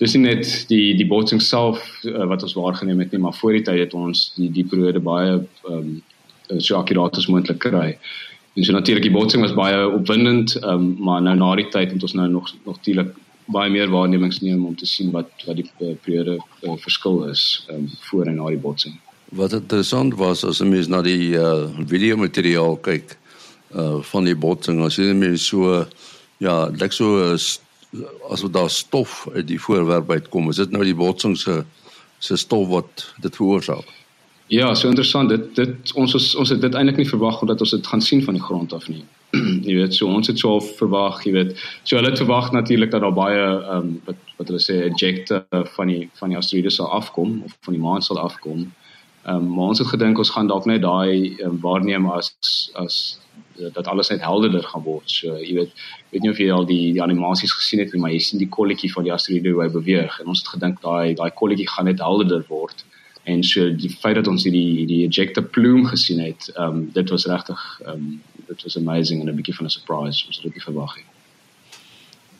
dis 0.00 0.16
nie 0.16 0.22
net 0.24 0.48
die 0.72 0.96
die 0.96 1.06
botsing 1.08 1.42
self 1.44 1.82
uh, 2.08 2.24
wat 2.30 2.42
ons 2.46 2.56
waargeneem 2.56 3.02
het 3.04 3.12
nie, 3.12 3.20
maar 3.20 3.36
voor 3.36 3.58
die 3.58 3.64
tyd 3.66 3.82
het 3.84 3.94
ons 3.94 4.30
die 4.38 4.48
die 4.52 4.64
periode 4.64 5.02
baie 5.04 5.36
ehm 5.38 5.76
um, 5.76 6.00
so 6.58 6.74
akkuraat 6.80 7.18
as 7.20 7.28
moontlik 7.30 7.60
kry. 7.62 7.98
En 8.56 8.64
so 8.64 8.72
natuurlik 8.72 9.04
die 9.06 9.14
botsing 9.14 9.44
was 9.44 9.54
baie 9.54 9.84
opwindend, 9.86 10.56
um, 10.66 10.96
maar 10.98 11.20
nou 11.22 11.36
na 11.38 11.50
die 11.60 11.68
tyd 11.70 11.92
het 11.92 12.02
ons 12.02 12.16
nou 12.18 12.26
nog 12.28 12.48
nog 12.64 12.80
natuurlik 12.80 13.12
baie 13.50 13.70
meer 13.70 13.90
waarnemings 13.90 14.40
neem 14.40 14.64
om 14.66 14.74
te 14.76 14.86
sien 14.86 15.12
wat 15.14 15.30
wat 15.46 15.60
die 15.60 15.68
uh, 15.78 15.94
periode 16.02 16.38
uh, 16.38 16.74
verskil 16.78 17.24
is 17.28 17.44
um, 17.70 17.86
voor 18.08 18.26
en 18.26 18.40
na 18.40 18.50
die 18.50 18.62
botsing. 18.64 18.98
Wat 19.30 19.52
interessant 19.52 20.14
was 20.14 20.44
as 20.44 20.60
'n 20.60 20.68
mens 20.68 20.86
na 20.86 21.02
die 21.02 21.38
uh, 21.38 21.68
video 21.86 22.16
materiaal 22.16 22.76
kyk 22.76 23.16
uh, 23.74 24.02
van 24.02 24.24
die 24.24 24.34
botsing, 24.34 24.82
as 24.82 24.96
jy 24.96 25.12
net 25.12 25.38
so 25.38 25.86
ja, 26.38 26.66
lyk 26.66 26.92
so 26.92 27.32
as 27.32 28.42
wat 28.42 28.52
daar 28.52 28.70
stof 28.70 29.28
uit 29.34 29.46
die 29.46 29.60
voorwerp 29.60 30.10
uitkom, 30.10 30.50
is 30.50 30.56
dit 30.56 30.70
nou 30.70 30.84
die 30.84 30.94
botsing 30.94 31.36
se 31.38 31.64
se 32.18 32.36
stof 32.36 32.68
wat 32.68 33.14
dit 33.22 33.36
veroorsaak? 33.36 33.86
Ja, 34.50 34.74
so 34.74 34.88
interessant. 34.88 35.28
Dit 35.30 35.54
dit 35.54 35.92
ons 35.94 36.14
ons, 36.14 36.34
ons 36.34 36.50
het 36.50 36.60
dit 36.60 36.74
eintlik 36.74 36.96
nie 36.98 37.08
verwag 37.08 37.40
omdat 37.40 37.60
ons 37.60 37.70
dit 37.70 37.86
gaan 37.86 38.02
sien 38.02 38.22
van 38.24 38.34
die 38.34 38.42
grond 38.42 38.72
af 38.74 38.88
nie. 38.88 39.04
jy 39.68 39.76
weet, 39.78 39.94
so 39.94 40.10
ons 40.10 40.26
het 40.26 40.42
so 40.42 40.58
verwag, 40.80 41.20
jy 41.22 41.32
weet. 41.36 41.52
So 41.84 41.96
hulle 41.96 42.10
het 42.10 42.18
verwag 42.18 42.50
natuurlik 42.52 42.90
dat 42.90 43.06
daar 43.06 43.14
baie 43.14 43.38
ehm 43.38 43.76
um, 43.76 43.92
wat 44.08 44.18
wat 44.40 44.50
hulle 44.50 44.62
sê 44.64 44.80
ejecte 44.88 45.44
van 45.76 45.92
die 45.92 46.08
van 46.18 46.34
die 46.34 46.38
asteroïde 46.40 46.72
sal 46.74 46.90
afkom 46.98 47.42
of 47.46 47.54
van 47.62 47.78
die 47.78 47.82
maan 47.82 48.02
sal 48.02 48.18
afkom. 48.18 48.66
Ehm 49.24 49.36
um, 49.36 49.48
maar 49.54 49.72
ons 49.74 49.78
het 49.78 49.88
gedink 49.88 50.18
ons 50.18 50.30
gaan 50.30 50.46
dalk 50.46 50.64
net 50.64 50.82
daai 50.82 51.36
um, 51.44 51.58
waarneem 51.60 52.06
as 52.10 52.32
as 52.74 53.18
dat 53.74 53.86
alles 53.86 54.08
net 54.08 54.22
helderder 54.24 54.62
gaan 54.62 54.82
word. 54.82 55.10
So 55.10 55.36
jy 55.36 55.54
weet, 55.54 55.72
weet 56.10 56.22
nie 56.22 56.30
of 56.30 56.38
jy 56.38 56.48
al 56.52 56.64
die 56.64 56.92
die 56.92 57.02
animasies 57.02 57.52
gesien 57.52 57.82
het 57.82 57.92
nie, 57.92 58.00
maar 58.00 58.14
jy 58.14 58.22
sien 58.24 58.40
die 58.40 58.48
kolletjie 58.48 58.92
van 58.92 59.04
die 59.04 59.12
asteroïde 59.12 59.52
hoe 59.52 59.62
hy 59.62 59.68
beweeg 59.74 60.20
en 60.20 60.32
ons 60.32 60.40
het 60.40 60.54
gedink 60.54 60.80
daai 60.82 61.14
daai 61.14 61.30
kolletjie 61.42 61.68
gaan 61.68 61.90
net 61.90 62.00
helderder 62.00 62.46
word 62.48 62.84
en 63.24 63.44
so 63.44 63.68
die 63.76 63.90
feit 63.90 64.16
dat 64.16 64.26
ons 64.26 64.44
hierdie 64.48 64.86
die 64.88 65.02
ejector 65.06 65.44
plume 65.44 65.88
gesien 65.92 66.20
het, 66.24 66.50
ehm 66.56 66.80
um, 66.80 66.82
dit 66.92 67.10
was 67.10 67.26
regtig 67.26 67.64
ehm 67.84 67.94
um, 67.94 68.20
dit 68.50 68.62
was 68.62 68.76
amazing 68.76 69.20
en 69.20 69.28
'n 69.28 69.36
bietjie 69.36 69.54
van 69.54 69.66
'n 69.66 69.70
surprise, 69.70 70.26
ons 70.26 70.36
het 70.36 70.44
dit 70.44 70.54
nie 70.54 70.68
verwag 70.68 70.96
nie. 70.96 71.04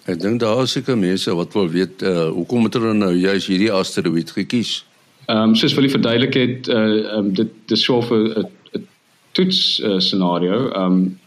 Ek 0.05 0.21
dink 0.21 0.41
daar 0.41 0.63
is 0.63 0.73
seker 0.73 0.99
mense 0.99 1.35
wat 1.35 1.53
wil 1.53 1.69
weet 1.69 2.03
uh, 2.03 2.29
hoekom 2.29 2.65
het 2.65 2.75
hulle 2.75 2.95
nou 2.95 3.13
juist 3.15 3.47
hierdie 3.47 3.73
asteroïde 3.73 4.33
gekies? 4.33 4.85
Ehm 5.27 5.51
um, 5.51 5.55
soos 5.55 5.75
vir 5.75 5.83
die 5.83 5.97
verduidelikheid 5.97 6.69
eh 6.69 6.77
uh, 6.77 7.17
um, 7.19 7.33
dit 7.35 7.51
dis 7.67 7.85
so 7.85 8.01
'n 8.01 8.47
'n 8.77 8.87
toets 9.33 9.81
uh, 9.81 9.99
scenario. 9.99 10.71
Ehm 10.73 10.93
um, 10.93 11.19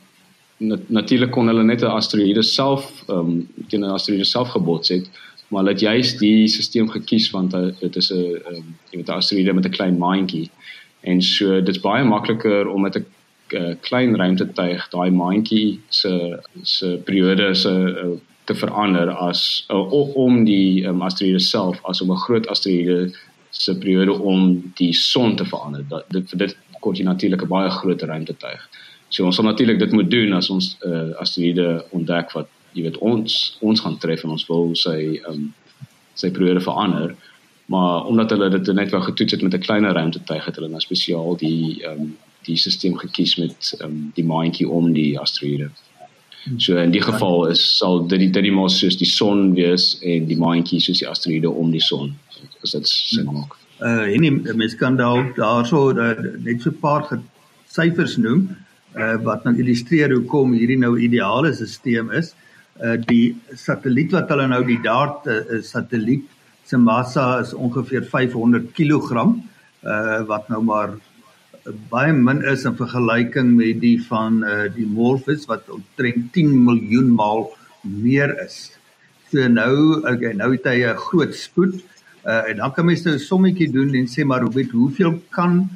nat 0.58 0.90
natuurlik 0.90 1.32
kon 1.32 1.48
hulle 1.48 1.64
net 1.64 1.82
'n 1.82 1.96
asteroïde 2.00 2.44
self 2.44 3.04
ehm 3.08 3.20
um, 3.20 3.48
teen 3.68 3.82
'n 3.86 3.96
asteroïde 3.98 4.26
self 4.26 4.50
gebots 4.50 4.90
het 4.90 5.10
maar 5.54 5.62
hulle 5.62 5.74
het 5.74 5.80
juist 5.80 6.20
die 6.20 6.48
stelsel 6.48 6.88
gekies 6.88 7.30
want 7.30 7.52
dit 7.80 7.96
is 7.96 8.12
'n 8.12 8.42
ehm, 8.50 8.68
jy 8.90 8.98
weet 8.98 9.10
'n 9.10 9.20
asteroïde 9.22 9.54
met 9.54 9.66
'n 9.66 9.78
klein 9.78 9.98
maantjie 9.98 10.50
en 11.02 11.22
so 11.22 11.62
dit's 11.62 11.80
baie 11.80 12.04
makliker 12.04 12.68
om 12.68 12.82
met 12.82 12.96
'n 12.96 13.06
eh, 13.48 13.76
klein 13.82 14.16
ruimtetuig 14.16 14.90
daai 14.90 15.12
maantjie 15.12 15.80
se 15.90 16.40
se 16.62 17.00
periode 17.06 17.56
se 17.56 17.74
eh, 18.04 18.20
te 18.46 18.56
verander 18.56 19.10
as 19.10 19.66
uh, 19.70 20.16
om 20.16 20.44
die 20.44 20.86
um, 20.88 21.02
asteroïde 21.02 21.40
self 21.40 21.80
as 21.84 22.02
om 22.02 22.12
'n 22.12 22.24
groot 22.26 22.48
asteroïde 22.48 23.14
se 23.54 23.76
periode 23.78 24.14
om 24.34 24.48
die 24.80 24.94
son 24.98 25.36
te 25.40 25.46
verander 25.46 25.86
dat 25.90 26.10
dit 26.14 26.30
vir 26.30 26.46
dit 26.46 26.58
kort 26.84 27.00
jy 27.00 27.06
natuurlik 27.08 27.44
'n 27.44 27.54
baie 27.56 27.70
groter 27.70 28.08
ruimtetuig 28.08 28.62
so 29.10 29.26
ons 29.26 29.36
sal 29.36 29.46
natuurlik 29.46 29.80
dit 29.80 29.92
moet 29.92 30.10
doen 30.12 30.34
as 30.34 30.50
ons 30.50 30.78
uh, 30.86 31.12
asteroïde 31.24 31.86
ontdek 31.92 32.34
wat 32.38 32.50
jy 32.74 32.84
weet 32.88 32.98
ons 32.98 33.58
ons 33.62 33.80
gaan 33.80 33.98
tref 33.98 34.24
en 34.24 34.36
ons 34.36 34.48
wil 34.50 34.76
sy 34.76 35.22
um, 35.30 35.54
sy 36.14 36.32
periode 36.32 36.62
verander 36.62 37.16
maar 37.66 38.06
omdat 38.06 38.30
hulle 38.30 38.50
dit 38.50 38.74
net 38.76 38.92
wou 38.92 39.02
getoets 39.02 39.32
het 39.32 39.42
met 39.42 39.54
'n 39.54 39.66
kleiner 39.68 39.94
ruimtetuig 39.94 40.46
het 40.46 40.56
hulle 40.56 40.70
nou 40.70 40.82
spesiaal 40.82 41.38
die 41.38 41.86
um, 41.88 42.18
die 42.44 42.58
stelsel 42.58 42.98
gekies 43.00 43.36
met 43.40 43.74
um, 43.82 44.12
die 44.18 44.26
maantjie 44.26 44.70
om 44.70 44.92
die 44.94 45.20
asteroïde. 45.20 45.70
So 46.58 46.76
in 46.76 46.92
die 46.92 47.02
geval 47.02 47.46
is 47.48 47.62
sal 47.78 48.02
dit 48.08 48.20
die 48.20 48.32
dit 48.32 48.44
die 48.50 48.52
mos 48.52 48.76
soos 48.82 48.98
die 49.00 49.08
son 49.08 49.54
wees 49.56 49.94
en 50.04 50.26
die 50.28 50.40
maantjie 50.40 50.82
soos 50.84 51.00
die 51.00 51.08
asteroïde 51.08 51.52
om 51.52 51.72
die 51.72 51.84
son. 51.84 52.12
Is 52.64 52.76
dit 52.76 52.90
sin 52.90 53.30
maak? 53.32 53.56
Uh 53.80 54.12
en 54.12 54.26
die 54.28 54.56
mens 54.60 54.76
kan 54.80 54.98
dalk 55.00 55.38
daarso 55.40 55.92
uh, 55.92 56.12
net 56.44 56.62
so 56.62 56.70
'n 56.70 56.80
paar 56.82 57.08
syfers 57.68 58.18
noem 58.18 58.50
uh 58.96 59.16
wat 59.24 59.46
nou 59.46 59.56
illustreer 59.56 60.12
hoekom 60.12 60.54
hierdie 60.54 60.80
nou 60.80 60.98
ideale 61.00 61.54
stelsel 61.54 62.12
is. 62.12 62.36
Uh, 62.84 62.98
die 63.08 63.36
satelliet 63.56 64.12
wat 64.12 64.30
hulle 64.30 64.48
nou 64.48 64.64
die 64.66 64.82
DART 64.82 65.28
uh, 65.28 65.62
satelliet 65.62 66.28
se 66.66 66.78
massa 66.78 67.40
is 67.40 67.54
ongeveer 67.54 68.04
500 68.04 68.74
kg 68.74 69.24
uh 69.84 70.22
wat 70.28 70.50
nou 70.50 70.62
maar 70.64 70.98
baie 71.90 72.14
min 72.14 72.44
is 72.44 72.66
in 72.66 72.76
vergelyking 72.76 73.56
met 73.56 73.80
die 73.82 73.98
van 74.10 74.44
uh 74.44 74.68
die 74.68 74.86
Morphus 74.86 75.46
wat 75.48 75.70
omtrent 75.70 76.34
10 76.34 76.64
miljoen 76.66 77.14
maal 77.16 77.52
meer 77.82 78.36
is. 78.44 78.78
So 79.32 79.48
nou 79.48 80.04
okay 80.04 80.34
nou 80.34 80.52
het 80.52 80.66
hy 80.66 80.84
'n 80.84 80.98
groot 80.98 81.36
spoed 81.36 81.82
Uh 82.24 82.50
en 82.50 82.56
dan 82.56 82.72
kan 82.72 82.86
mens 82.86 83.02
nou 83.04 83.16
'n 83.16 83.20
sommetjie 83.20 83.72
doen 83.72 83.94
en 83.94 84.08
sê 84.08 84.24
maar 84.24 84.48
weet 84.52 84.72
hoeveel 84.72 85.20
kan 85.30 85.70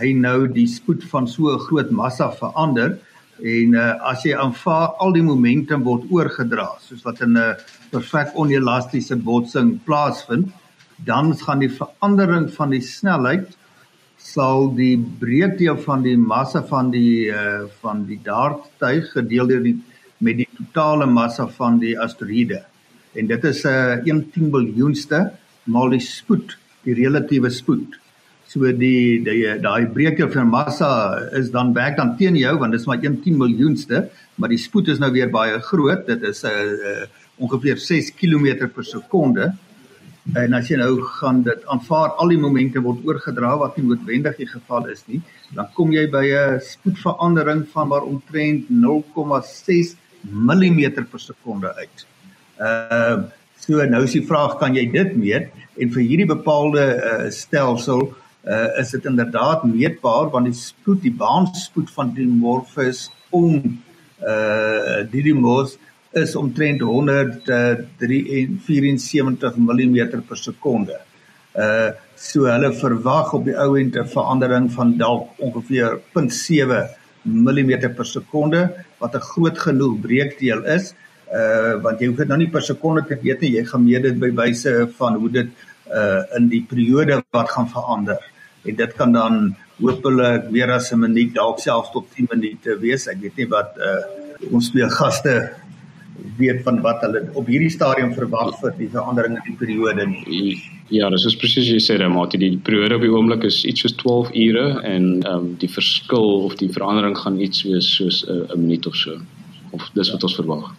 hy 0.00 0.12
nou 0.12 0.48
die 0.48 0.66
spoed 0.66 1.04
van 1.04 1.28
so 1.28 1.52
'n 1.52 1.58
groot 1.58 1.90
massa 1.90 2.30
verander? 2.32 2.98
En 3.42 3.74
uh 3.74 3.92
as 4.10 4.22
jy 4.24 4.32
aanvaar 4.34 4.88
al 4.96 5.12
die 5.12 5.22
momentum 5.22 5.82
word 5.82 6.04
oorgedra 6.10 6.68
soos 6.80 7.02
wat 7.02 7.20
in 7.20 7.36
'n 7.36 7.56
perfek 7.90 8.32
onelastiese 8.34 9.16
botsing 9.16 9.84
plaasvind, 9.84 10.48
dan 11.04 11.36
gaan 11.36 11.58
die 11.58 11.76
verandering 11.80 12.50
van 12.52 12.70
die 12.70 12.80
snelheid 12.80 13.56
sal 14.24 14.70
die 14.72 14.96
breedte 14.96 15.74
van 15.84 16.04
die 16.04 16.16
massa 16.16 16.62
van 16.64 16.90
die 16.92 17.28
uh 17.28 17.66
van 17.82 18.04
die 18.08 18.20
darttuig 18.24 19.10
gedeel 19.12 19.50
deur 19.50 19.64
die 19.64 19.74
met 20.24 20.38
die 20.40 20.48
totale 20.56 21.06
massa 21.06 21.46
van 21.58 21.76
die 21.82 21.92
asteroïde. 22.00 22.62
En 23.14 23.26
dit 23.26 23.44
is 23.44 23.64
'n 23.64 23.68
uh, 23.68 24.14
1 24.14 24.30
10 24.32 24.50
biljoenste 24.50 25.20
maal 25.64 25.90
die 25.90 26.00
spoed, 26.00 26.56
die 26.84 26.94
relatiewe 26.94 27.50
spoed. 27.50 28.00
So 28.48 28.72
die 28.72 29.20
die 29.24 29.58
daai 29.60 29.86
breedte 29.86 30.30
van 30.30 30.48
massa 30.48 30.90
is 31.40 31.50
dan 31.50 31.74
werk 31.74 31.96
dan 31.96 32.16
teen 32.16 32.36
jou 32.36 32.56
want 32.58 32.72
dit 32.72 32.80
is 32.80 32.86
maar 32.86 33.02
1 33.02 33.20
10 33.22 33.36
miljoenste, 33.36 34.08
maar 34.36 34.48
die 34.48 34.58
spoed 34.58 34.88
is 34.88 34.98
nou 34.98 35.12
weer 35.12 35.30
baie 35.30 35.60
groot. 35.60 36.06
Dit 36.06 36.22
is 36.22 36.44
'n 36.44 36.48
uh, 36.48 36.72
uh, 36.90 37.06
ongeveer 37.36 37.76
6 37.76 38.14
km 38.14 38.68
per 38.74 38.84
sekonde. 38.84 39.52
En 40.32 40.56
as 40.56 40.70
jy 40.70 40.78
nou 40.80 41.02
gaan 41.18 41.42
dit 41.44 41.66
aanvaar 41.68 42.14
al 42.16 42.32
die 42.32 42.40
momente 42.40 42.80
word 42.80 43.04
oorgedra 43.04 43.58
wat 43.60 43.76
nie 43.76 43.84
noodwendig 43.90 44.38
die 44.40 44.48
geval 44.48 44.88
is 44.88 45.04
nie, 45.10 45.20
dan 45.52 45.68
kom 45.76 45.92
jy 45.92 46.06
by 46.10 46.24
'n 46.24 46.60
spoedverandering 46.64 47.66
van 47.72 47.88
maar 47.88 48.08
omtrent 48.08 48.70
0,6 48.70 49.96
mm 50.24 50.80
per 51.10 51.20
sekonde 51.20 51.74
uit. 51.76 52.06
Ehm 52.58 53.20
uh, 53.20 53.24
so 53.64 53.84
nou 53.84 54.02
is 54.04 54.12
die 54.12 54.26
vraag 54.26 54.58
kan 54.58 54.74
jy 54.74 54.90
dit 54.92 55.16
meet 55.16 55.48
en 55.80 55.90
vir 55.90 56.02
hierdie 56.02 56.28
bepaalde 56.28 56.82
uh, 56.84 57.30
stelsel 57.30 58.02
uh, 58.44 58.80
is 58.80 58.90
dit 58.90 59.04
inderdaad 59.04 59.64
meetbaar 59.64 60.30
want 60.30 60.50
die 60.50 60.56
spoed 60.58 61.02
die 61.02 61.12
baanspoed 61.12 61.90
van 61.90 62.12
die 62.14 62.26
Morpheus 62.28 63.10
om 63.30 63.60
uh 64.24 64.30
eh, 64.30 65.00
Didymos 65.10 65.74
is 66.16 66.36
omtrent 66.36 66.80
174 66.80 69.56
mm 69.56 70.22
per 70.28 70.36
sekonde. 70.36 71.00
Uh 71.54 71.90
so 72.24 72.44
hulle 72.46 72.72
verwag 72.72 73.32
op 73.34 73.44
die 73.44 73.58
ou 73.58 73.78
end 73.78 73.96
'n 73.96 74.08
verandering 74.08 74.72
van 74.72 74.98
dalk 74.98 75.28
ongeveer 75.38 76.00
0.7 76.14 76.88
mm 77.22 77.94
per 77.96 78.06
sekonde 78.06 78.70
wat 78.98 79.14
'n 79.14 79.20
groot 79.20 79.58
genoeg 79.58 80.00
breekdeel 80.00 80.64
is. 80.64 80.94
Uh 81.32 81.82
want 81.82 82.00
jy 82.00 82.06
hoef 82.06 82.16
dit 82.16 82.28
nou 82.28 82.38
nie 82.38 82.50
per 82.50 82.62
sekonde 82.62 83.04
te 83.06 83.18
weet 83.22 83.40
nie, 83.40 83.56
jy 83.56 83.64
gaan 83.64 83.84
meet 83.84 84.02
dit 84.02 84.18
by 84.18 84.30
wyse 84.30 84.88
van 84.98 85.14
hoe 85.14 85.30
dit 85.30 85.46
uh 85.90 86.22
in 86.36 86.48
die 86.48 86.66
periode 86.68 87.22
wat 87.30 87.50
gaan 87.50 87.68
verander. 87.68 88.18
En 88.64 88.74
dit 88.74 88.94
kan 88.94 89.12
dan 89.12 89.56
hopelik 89.80 90.50
weer 90.50 90.70
as 90.70 90.92
'n 90.92 90.98
minuut 90.98 91.34
dalk 91.34 91.58
selfs 91.58 91.90
tot 91.90 92.06
10 92.14 92.26
minute 92.30 92.78
wees. 92.78 93.06
Ek 93.06 93.20
weet 93.20 93.36
nie 93.36 93.48
wat 93.48 93.76
uh 93.78 94.02
ons 94.52 94.70
twee 94.70 94.90
gaste 94.90 95.50
weet 96.36 96.62
van 96.62 96.80
wat 96.84 97.02
hulle 97.04 97.24
op 97.38 97.48
hierdie 97.50 97.70
stadium 97.72 98.12
verwag 98.14 98.54
vir 98.60 98.74
die 98.78 98.88
verandering 98.92 99.36
in 99.38 99.44
die 99.46 99.56
periode 99.60 100.06
nie. 100.10 100.54
Ja, 100.92 101.08
dis 101.12 101.26
is 101.28 101.36
presies 101.40 101.70
jy 101.70 101.80
sê, 101.82 101.96
maar 102.10 102.28
die 102.32 102.56
periode 102.66 102.98
op 102.98 103.04
die 103.04 103.12
oomblik 103.12 103.46
is 103.48 103.62
iets 103.64 103.84
soos 103.84 103.96
12 104.02 104.32
ure 104.46 104.66
en 104.82 105.06
ehm 105.22 105.34
um, 105.34 105.50
die 105.62 105.70
verskil 105.70 106.44
of 106.48 106.56
die 106.60 106.70
verandering 106.72 107.16
gaan 107.18 107.40
iets 107.40 107.64
wees 107.68 107.88
soos 107.96 108.24
'n 108.26 108.44
uh, 108.50 108.56
minuut 108.56 108.86
of 108.86 108.96
so. 108.96 109.18
Of 109.72 109.90
dis 109.94 110.10
wat 110.12 110.22
ons 110.22 110.36
verwag. 110.36 110.74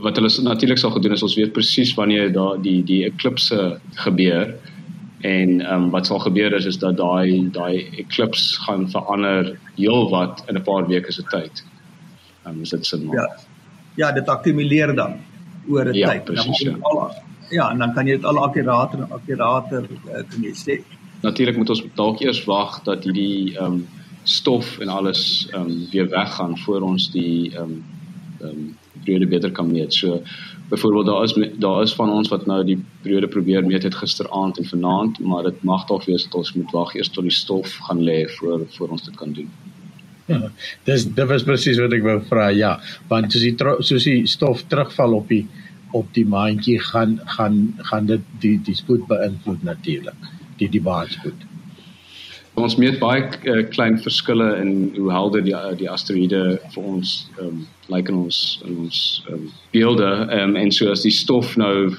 Wat 0.00 0.16
hulle 0.16 0.30
natuurlik 0.42 0.78
sal 0.78 0.90
gedoen 0.90 1.12
is 1.12 1.22
ons 1.22 1.36
weet 1.36 1.52
presies 1.52 1.94
wanneer 1.94 2.32
daar 2.32 2.60
die 2.62 2.82
die 2.84 3.04
eklipse 3.04 3.80
gebeur 4.04 4.54
en 5.20 5.60
ehm 5.60 5.84
um, 5.84 5.90
wat 5.90 6.06
sal 6.06 6.18
gebeur 6.18 6.54
is 6.54 6.66
is 6.66 6.78
dat 6.78 6.96
daai 6.96 7.50
daai 7.52 7.86
eklips 7.98 8.56
gaan 8.66 8.88
verander 8.90 9.56
heelwat 9.76 10.44
in 10.48 10.56
'n 10.56 10.62
paar 10.62 10.86
weke 10.86 11.12
se 11.12 11.22
tyd. 11.22 11.64
Ehm 12.44 12.54
um, 12.54 12.62
is 12.62 12.70
dit 12.70 12.86
sin 12.86 13.04
maak. 13.06 13.16
Ja 13.16 13.49
ja, 14.00 14.12
dit 14.16 14.28
akkumuleer 14.28 14.94
dan 14.96 15.18
oor 15.68 15.84
'n 15.90 15.94
ja, 15.94 16.08
tyd. 16.08 16.24
Precies, 16.24 16.58
ja, 16.58 16.72
precies. 16.72 17.28
Ja, 17.50 17.70
en 17.70 17.78
dan 17.78 17.92
kan 17.94 18.06
jy 18.06 18.16
dit 18.16 18.24
al 18.24 18.38
akkurater 18.38 18.98
en 19.02 19.10
akkurater 19.10 19.86
uh, 19.90 20.22
kan 20.28 20.42
jy 20.42 20.52
sê. 20.54 20.82
Natuurlik 21.20 21.56
moet 21.56 21.70
ons 21.74 21.82
dalk 21.98 22.20
eers 22.20 22.44
wag 22.48 22.82
dat 22.86 23.04
hierdie 23.04 23.56
ehm 23.56 23.80
um, 23.80 23.88
stof 24.22 24.78
en 24.78 24.88
alles 24.88 25.48
ehm 25.50 25.66
um, 25.66 25.86
weer 25.90 26.08
weggaan 26.08 26.58
voor 26.58 26.80
ons 26.80 27.10
die 27.12 27.50
ehm 27.50 27.62
um, 27.62 27.84
ehm 28.40 28.48
um, 28.48 28.76
periode 29.04 29.26
beter 29.26 29.50
kan 29.50 29.70
meet. 29.72 29.94
So 29.94 30.22
byvoorbeeld 30.68 31.06
daar 31.06 31.22
is 31.24 31.34
daar 31.58 31.82
is 31.82 31.94
van 31.94 32.10
ons 32.10 32.28
wat 32.28 32.46
nou 32.46 32.64
die 32.64 32.78
periode 33.02 33.28
probeer 33.28 33.66
meet 33.66 33.82
het 33.82 33.94
gisteraand 33.94 34.58
en 34.58 34.64
vanaand, 34.64 35.18
maar 35.18 35.42
dit 35.42 35.62
mag 35.62 35.86
dalk 35.86 36.04
wees 36.04 36.24
dat 36.24 36.34
ons 36.34 36.52
moet 36.52 36.70
wag 36.70 36.94
eers 36.94 37.08
tot 37.08 37.26
die 37.26 37.34
stof 37.34 37.76
gaan 37.88 38.02
lê 38.02 38.28
voor 38.38 38.66
voor 38.76 38.88
ons 38.88 39.04
dit 39.04 39.16
kan 39.16 39.32
doen. 39.32 39.50
Dis 40.88 41.06
dit 41.06 41.28
was 41.28 41.46
presies 41.46 41.80
wat 41.82 41.94
ek 41.96 42.06
wou 42.06 42.18
vra. 42.30 42.48
Ja, 42.54 42.76
want 43.10 43.32
soos 43.32 43.46
die 43.46 43.54
soos 43.86 44.08
die 44.08 44.26
stof 44.30 44.64
terugval 44.72 45.16
op 45.18 45.28
die 45.32 45.44
op 45.96 46.10
die 46.14 46.26
maandjie 46.26 46.78
gaan 46.92 47.18
gaan 47.36 47.62
gaan 47.90 48.06
dit 48.10 48.26
die 48.42 48.56
die 48.66 48.76
spoed 48.78 49.06
beïnvloed 49.10 49.64
natuurlik. 49.66 50.28
Die 50.60 50.68
die 50.70 50.82
baanspoed. 50.84 51.48
Ons 52.60 52.76
meet 52.76 52.98
baie 53.00 53.22
uh, 53.48 53.60
klein 53.70 53.96
verskille 54.02 54.48
in 54.60 54.72
hoe 54.96 55.10
helder 55.14 55.44
die 55.46 55.54
die 55.80 55.90
asteroïde 55.90 56.58
vir 56.74 56.88
ons 56.94 57.14
ehm 57.38 57.46
um, 57.46 57.60
lyk 57.90 57.94
like 57.96 58.12
in 58.12 58.18
ons 58.24 58.40
in 58.66 58.76
ons 58.86 58.98
um, 59.32 59.46
beelde 59.74 60.10
um, 60.36 60.56
en 60.56 60.70
so 60.74 60.90
as 60.90 61.02
die 61.06 61.14
stof 61.14 61.56
nou 61.58 61.90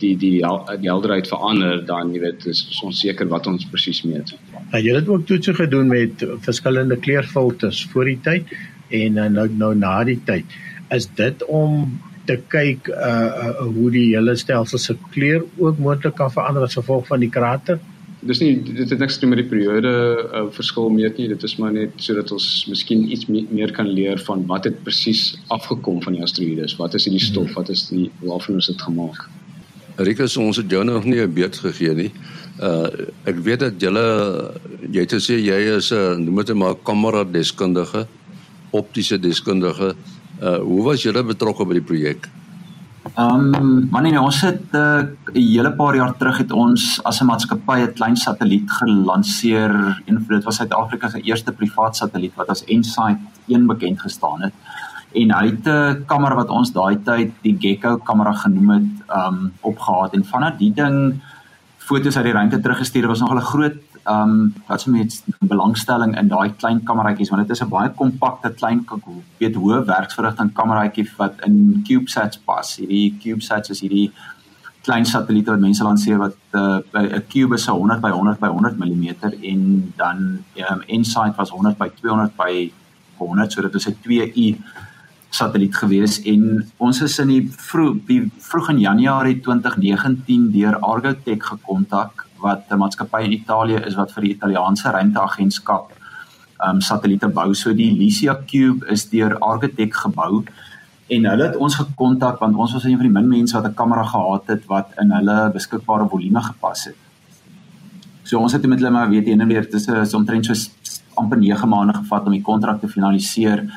die 0.00 0.14
die 0.16 0.38
die 0.40 0.88
helderheid 0.88 1.28
verander 1.28 1.82
dan 1.88 2.12
jy 2.14 2.22
weet 2.24 2.46
is 2.52 2.62
ons 2.84 3.00
seker 3.00 3.28
wat 3.32 3.48
ons 3.50 3.66
presies 3.72 4.02
meet. 4.04 4.32
En 4.74 4.82
jy 4.82 4.96
het 4.96 5.08
ook 5.08 5.26
toetse 5.26 5.54
gedoen 5.54 5.86
met 5.92 6.24
verskillende 6.42 6.96
kleurfilters 6.98 7.84
voor 7.92 8.08
die 8.10 8.18
tyd 8.22 8.50
en 8.94 9.18
uh, 9.18 9.26
nou 9.30 9.48
nou 9.50 9.74
na 9.78 9.98
die 10.04 10.18
tyd. 10.26 10.56
Is 10.94 11.08
dit 11.18 11.44
om 11.46 11.98
te 12.26 12.38
kyk 12.50 12.88
uh, 12.90 12.96
uh 12.98 13.66
hoe 13.76 13.90
die 13.94 14.08
hele 14.14 14.34
stelsel 14.36 14.82
se 14.82 14.96
kleur 15.14 15.44
ook 15.62 15.78
moontlik 15.78 16.16
kan 16.18 16.32
verander 16.32 16.66
as 16.66 16.74
gevolg 16.78 17.06
van 17.06 17.22
die 17.22 17.30
krater? 17.30 17.78
Dis 18.26 18.40
nie 18.42 18.56
dit 18.58 18.90
het 18.90 18.98
niks 18.98 19.14
te 19.14 19.22
doen 19.22 19.34
met 19.36 19.44
die 19.44 19.50
periode 19.50 19.92
uh, 20.26 20.44
verskil 20.54 20.90
meet 20.90 21.18
nie. 21.20 21.28
Dit 21.30 21.46
is 21.46 21.56
maar 21.62 21.74
net 21.74 21.94
sodat 22.02 22.32
ons 22.34 22.66
miskien 22.70 23.06
iets 23.06 23.30
me 23.30 23.44
meer 23.50 23.74
kan 23.76 23.86
leer 23.86 24.18
van 24.26 24.42
wat 24.50 24.66
het 24.66 24.82
presies 24.82 25.36
afgekom 25.54 26.02
van 26.02 26.18
die 26.18 26.26
asteroïdes. 26.26 26.78
Wat 26.82 26.98
is 26.98 27.06
hierdie 27.06 27.22
stof? 27.22 27.54
Wat 27.54 27.70
is 27.70 27.86
die 27.92 28.08
waarvan 28.24 28.58
is 28.58 28.72
dit 28.72 28.82
gemaak? 28.82 29.28
Rikus 29.96 30.36
ons 30.36 30.58
het 30.60 30.70
jou 30.70 30.84
nog 30.84 31.04
nie 31.04 31.20
'n 31.20 31.32
beurt 31.32 31.56
gegee 31.56 31.94
nie. 31.94 32.12
Uh 32.60 32.88
ek 33.24 33.36
weet 33.36 33.60
dat 33.60 33.80
julle 33.80 34.52
jy 34.90 35.00
het 35.00 35.12
gesê 35.12 35.40
jy 35.40 35.76
is 35.76 35.90
'n 35.92 36.24
noem 36.24 36.44
dit 36.44 36.54
maar 36.54 36.74
kamera 36.74 37.24
deskundige, 37.24 38.06
optiese 38.70 39.18
deskundige. 39.18 39.94
Uh 40.42 40.58
hoe 40.58 40.82
was 40.82 41.02
julle 41.02 41.24
betrokke 41.24 41.64
by 41.64 41.72
die 41.72 41.88
projek? 41.92 42.28
Um, 43.14 43.88
wanneer 43.90 44.12
nee, 44.12 44.20
ons 44.20 44.40
het 44.40 44.60
'n 44.72 44.76
uh, 44.76 45.02
hele 45.32 45.72
paar 45.72 45.96
jaar 45.96 46.16
terug 46.16 46.38
het 46.38 46.52
ons 46.52 47.00
as 47.04 47.20
'n 47.20 47.26
maatskappy 47.26 47.80
'n 47.80 47.92
klein 47.92 48.16
satelliet 48.16 48.70
gelanseer. 48.70 50.02
Een 50.06 50.24
van 50.26 50.36
dit 50.36 50.44
was 50.44 50.56
Suid-Afrika 50.56 51.08
se 51.08 51.20
eerste 51.20 51.52
privaat 51.52 51.96
satelliet 51.96 52.34
wat 52.34 52.48
as 52.48 52.64
Ensight 52.64 53.18
1 53.46 53.66
bekend 53.66 54.00
gestaan 54.00 54.42
het 54.42 54.52
en 55.14 55.30
hy 55.30 55.46
het 55.46 55.66
'n 55.66 56.04
kamera 56.06 56.34
wat 56.34 56.48
ons 56.48 56.72
daai 56.72 56.96
tyd 57.04 57.32
die 57.42 57.56
Gecko 57.60 57.96
kamera 57.98 58.32
genoem 58.32 58.70
het 58.70 58.92
um 59.20 59.52
opgehaat 59.60 60.14
en 60.14 60.24
vanaf 60.24 60.58
die 60.58 60.72
ding 60.72 61.20
foto's 61.78 62.16
uit 62.16 62.24
die 62.24 62.32
ruimte 62.32 62.60
teruggestuur 62.60 63.06
was 63.06 63.20
nogal 63.20 63.38
'n 63.38 63.50
groot 63.52 63.78
um 64.06 64.54
wat 64.66 64.80
sou 64.80 64.92
mens 64.94 65.22
belangstelling 65.40 66.16
in 66.18 66.28
daai 66.28 66.54
klein 66.60 66.80
kameraatjies 66.84 67.30
want 67.30 67.42
dit 67.42 67.56
is 67.56 67.62
'n 67.62 67.68
baie 67.68 67.90
kompakte 67.90 68.54
klein 68.54 68.84
weet 69.38 69.54
hoë 69.54 69.84
werksverrigting 69.84 70.52
kameraatjie 70.52 71.08
wat 71.16 71.34
in 71.46 71.82
CubeSats 71.86 72.38
pas. 72.38 72.76
Hierdie 72.76 73.16
CubeSats 73.22 73.70
is 73.70 73.80
hierdie 73.80 74.12
klein 74.86 75.04
satelliete 75.04 75.50
wat 75.50 75.60
mense 75.60 75.84
lanseer 75.84 76.18
wat 76.18 76.36
uh, 76.52 76.78
'n 76.92 77.14
uh, 77.14 77.20
cube 77.28 77.54
is 77.54 77.66
100 77.66 78.00
by 78.00 78.10
100 78.10 78.38
by 78.38 78.48
100 78.48 78.78
mm 78.78 79.06
en 79.42 79.92
dan 79.96 80.44
um, 80.70 80.82
Insight 80.86 81.36
was 81.36 81.50
100 81.50 81.78
by 81.78 81.88
200 82.00 82.36
by 82.36 82.70
100 83.18 83.52
so 83.52 83.62
dit 83.62 83.74
is 83.74 83.88
'n 83.88 83.96
2U 84.02 84.48
satelliet 85.30 85.74
gewees 85.76 86.20
en 86.24 86.64
ons 86.78 87.00
is 87.02 87.18
in 87.18 87.28
die 87.28 87.42
vroeg 87.68 87.98
die 88.08 88.20
vroeg 88.48 88.70
in 88.74 88.80
Januarie 88.84 89.40
2019 89.44 90.50
deur 90.54 90.78
Argotec 90.80 91.42
gekontak 91.42 92.26
wat 92.40 92.70
'n 92.70 92.78
maatskappy 92.78 93.24
in 93.24 93.32
Italië 93.32 93.82
is 93.86 93.94
wat 93.94 94.12
vir 94.12 94.22
die 94.22 94.34
Italiaanse 94.34 94.90
ruimteagentskap 94.90 95.92
um 96.68 96.80
satelliete 96.80 97.28
bou. 97.28 97.54
So 97.54 97.72
die 97.72 97.90
Lycia 97.92 98.34
Cube 98.46 98.86
is 98.88 99.08
deur 99.10 99.38
Argotec 99.38 99.94
gebou 99.94 100.44
en 101.08 101.24
hulle 101.24 101.44
het 101.44 101.56
ons 101.56 101.74
gekontak 101.74 102.40
want 102.40 102.56
ons 102.56 102.72
was 102.72 102.84
een 102.84 102.96
van 102.96 103.06
die 103.06 103.12
min 103.12 103.28
mense 103.28 103.54
wat 103.54 103.66
'n 103.66 103.74
kamera 103.74 104.04
gehad 104.04 104.46
het 104.46 104.66
wat 104.66 104.88
in 105.00 105.10
hulle 105.10 105.50
beskikbare 105.52 106.08
volume 106.08 106.40
gepas 106.42 106.84
het. 106.84 106.96
So 108.24 108.38
ons 108.38 108.52
het 108.52 108.66
met 108.66 108.78
hulle 108.78 108.90
maar 108.90 109.08
weet 109.08 109.28
en 109.28 109.46
weer 109.46 109.62
dit 109.70 109.88
is 109.88 110.14
omtrent 110.14 110.46
so 110.46 110.54
amper 111.14 111.38
9 111.38 111.68
maande 111.68 111.94
gevat 111.94 112.26
om 112.26 112.32
die 112.32 112.42
kontrak 112.42 112.80
te 112.80 112.88
finaliseer 112.88 113.70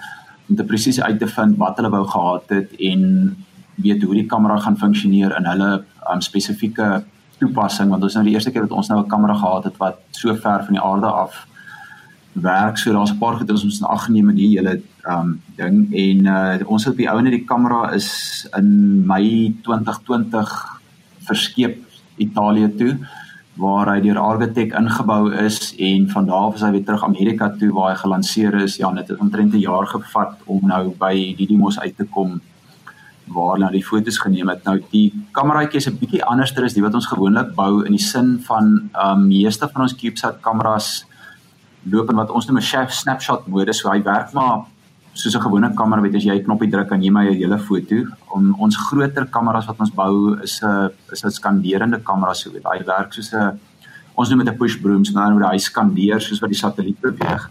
om 0.49 0.55
te 0.55 0.63
presies 0.63 1.01
uit 1.01 1.19
te 1.19 1.27
vind 1.27 1.57
wat 1.57 1.77
hulle 1.77 1.91
wou 1.93 2.05
gehad 2.07 2.49
het 2.49 2.73
en 2.91 3.03
weet 3.75 4.03
hoe 4.03 4.17
die 4.17 4.27
kamera 4.27 4.57
gaan 4.59 4.77
funksioneer 4.77 5.35
in 5.37 5.45
hulle 5.45 5.69
um, 6.11 6.21
spesifieke 6.21 7.03
toepassing. 7.39 7.89
Want 7.89 8.03
ons 8.03 8.17
nou 8.17 8.25
die 8.27 8.33
eerste 8.35 8.51
keer 8.51 8.67
dat 8.67 8.75
ons 8.75 8.89
nou 8.89 8.99
'n 9.03 9.09
kamera 9.09 9.33
gehad 9.33 9.63
het 9.63 9.77
wat 9.77 10.01
so 10.11 10.35
ver 10.35 10.63
van 10.65 10.73
die 10.73 10.83
aarde 10.83 11.07
af 11.07 11.47
werk. 12.33 12.77
So 12.77 12.91
daar's 12.91 13.11
'n 13.11 13.17
paar 13.17 13.37
goed 13.37 13.51
ons 13.51 13.63
moet 13.63 14.29
in 14.29 14.35
die 14.35 14.57
hele 14.57 14.81
um 15.07 15.41
ding. 15.55 15.93
En 15.93 16.25
uh, 16.25 16.67
ons 16.67 16.83
het 16.83 16.93
op 16.93 16.97
die 16.97 17.09
ouene 17.09 17.29
die 17.29 17.45
kamera 17.45 17.91
is 17.91 18.47
in 18.57 19.05
Mei 19.05 19.55
2020 19.61 20.81
verskeep 21.19 21.77
Italië 22.17 22.75
toe 22.75 22.97
waar 23.55 23.89
hy 23.93 24.01
deur 24.01 24.17
Argotec 24.17 24.73
ingebou 24.77 25.33
is 25.33 25.73
en 25.77 26.09
van 26.09 26.25
daar 26.25 26.49
af 26.49 26.55
is 26.55 26.61
hy 26.61 26.71
weer 26.71 26.85
terug 26.85 27.03
Amerika 27.03 27.49
toe 27.59 27.71
waar 27.73 27.91
hy 27.91 27.97
gelanseer 27.99 28.53
is. 28.63 28.77
Ja, 28.77 28.91
dit 28.91 29.07
het 29.07 29.19
omtrent 29.19 29.53
'n 29.53 29.59
jaar 29.59 29.87
gevat 29.87 30.37
om 30.45 30.59
nou 30.67 30.93
by 30.99 31.35
Didymos 31.37 31.79
uit 31.79 31.97
te 31.97 32.05
kom 32.05 32.41
waar 33.27 33.53
hulle 33.53 33.65
nou 33.65 33.71
die 33.71 33.85
fotos 33.85 34.17
geneem 34.17 34.49
het. 34.49 34.63
Nou 34.63 34.79
die 34.91 35.13
kameraatjie 35.31 35.77
is 35.77 35.87
'n 35.87 35.97
bietjie 35.99 36.23
anderster 36.23 36.63
as 36.63 36.73
die 36.73 36.83
wat 36.83 36.93
ons 36.93 37.07
gewoonlik 37.07 37.55
bou 37.55 37.85
in 37.85 37.91
die 37.91 38.05
sin 38.05 38.39
van 38.39 38.89
ehm 38.93 39.19
um, 39.19 39.27
meeste 39.27 39.67
van 39.67 39.81
ons 39.81 39.95
CubeSat 39.95 40.41
kameras 40.41 41.05
loop 41.83 42.09
in 42.09 42.15
wat 42.15 42.29
ons 42.29 42.45
noem 42.47 42.57
'n 42.57 42.89
snapshot 42.89 43.47
modus. 43.47 43.79
So 43.79 43.89
hy 43.89 44.03
werk 44.03 44.33
maar 44.33 44.65
soos 45.19 45.35
'n 45.35 45.41
gewone 45.41 45.73
kamera, 45.75 46.01
weet 46.01 46.15
as 46.15 46.23
jy 46.23 46.35
'n 46.35 46.43
knoppie 46.43 46.71
druk 46.71 46.91
en 46.91 47.01
jy 47.01 47.11
maar 47.11 47.25
jou 47.25 47.35
hele 47.35 47.59
foto. 47.59 47.95
Om 48.35 48.55
ons 48.59 48.77
groter 48.77 49.25
kameras 49.25 49.67
wat 49.67 49.79
ons 49.79 49.91
bou 49.91 50.39
is 50.41 50.61
'n 50.63 50.89
is 51.11 51.23
'n 51.23 51.31
skanderende 51.31 51.99
kamera 52.03 52.33
so 52.33 52.51
weet. 52.51 52.63
Hy 52.63 52.83
werk 52.85 53.13
soos 53.13 53.33
'n 53.33 53.59
ons 54.15 54.29
noem 54.29 54.45
dit 54.45 54.53
'n 54.53 54.57
push 54.57 54.77
broom, 54.81 55.05
so 55.05 55.13
nou 55.13 55.39
hy 55.39 55.57
skandeer 55.57 56.19
soos 56.21 56.41
wat 56.41 56.49
die 56.49 56.59
satelliet 56.59 56.99
beweeg 57.01 57.49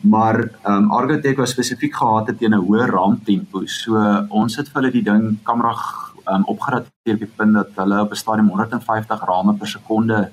maar 0.00 0.50
ehm 0.62 0.74
um, 0.74 0.90
Argotec 0.90 1.36
was 1.36 1.50
spesifiek 1.50 1.94
gehad 1.94 2.26
het 2.26 2.38
teen 2.38 2.54
'n 2.54 2.64
hoë 2.66 2.86
raamtempo. 2.86 3.66
So 3.66 3.96
ons 4.28 4.56
het 4.56 4.68
vir 4.68 4.82
hulle 4.82 4.92
die 4.92 5.02
ding 5.02 5.38
kamera 5.42 5.72
ehm 5.72 6.34
um, 6.34 6.44
opgradeer 6.44 7.14
op 7.14 7.24
die 7.24 7.34
punt 7.36 7.54
dat 7.54 7.70
hulle 7.74 8.00
op 8.00 8.10
'n 8.10 8.16
stadium 8.16 8.48
150 8.48 9.24
rame 9.24 9.54
per 9.54 9.68
sekonde 9.68 10.30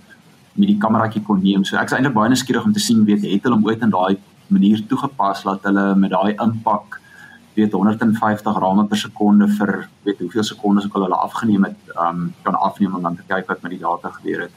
met 0.53 0.67
die 0.67 0.77
kameraatjie 0.77 1.24
kon 1.24 1.41
neem. 1.41 1.63
So 1.63 1.77
ek 1.77 1.86
is 1.86 1.94
eintlik 1.94 2.13
baie 2.13 2.29
nuuskierig 2.29 2.63
om 2.63 2.74
te 2.74 2.79
sien 2.79 3.05
weet 3.05 3.22
het 3.22 3.44
hulle 3.44 3.55
hom 3.55 3.65
ooit 3.65 3.82
in 3.82 3.89
daai 3.89 4.17
manier 4.48 4.86
toegepas 4.88 5.44
dat 5.44 5.64
hulle 5.64 5.96
met 5.96 6.12
daai 6.12 6.36
impak 6.36 7.00
weet 7.56 7.72
150 7.72 8.60
rame 8.60 8.86
per 8.88 8.98
sekonde 8.98 9.48
vir 9.48 9.88
weet 10.04 10.20
hoeveel 10.20 10.44
sekondes 10.44 10.86
ook 10.86 10.96
al 10.96 11.08
hulle 11.08 11.24
afgeneem 11.28 11.64
het 11.64 11.96
ehm 11.96 12.22
um, 12.22 12.34
kan 12.44 12.60
afneem 12.68 12.96
om 12.96 13.02
dan 13.02 13.16
te 13.16 13.28
kyk 13.28 13.48
wat 13.48 13.62
met 13.62 13.72
die 13.72 13.80
data 13.80 14.12
gebeur 14.20 14.42
het. 14.48 14.52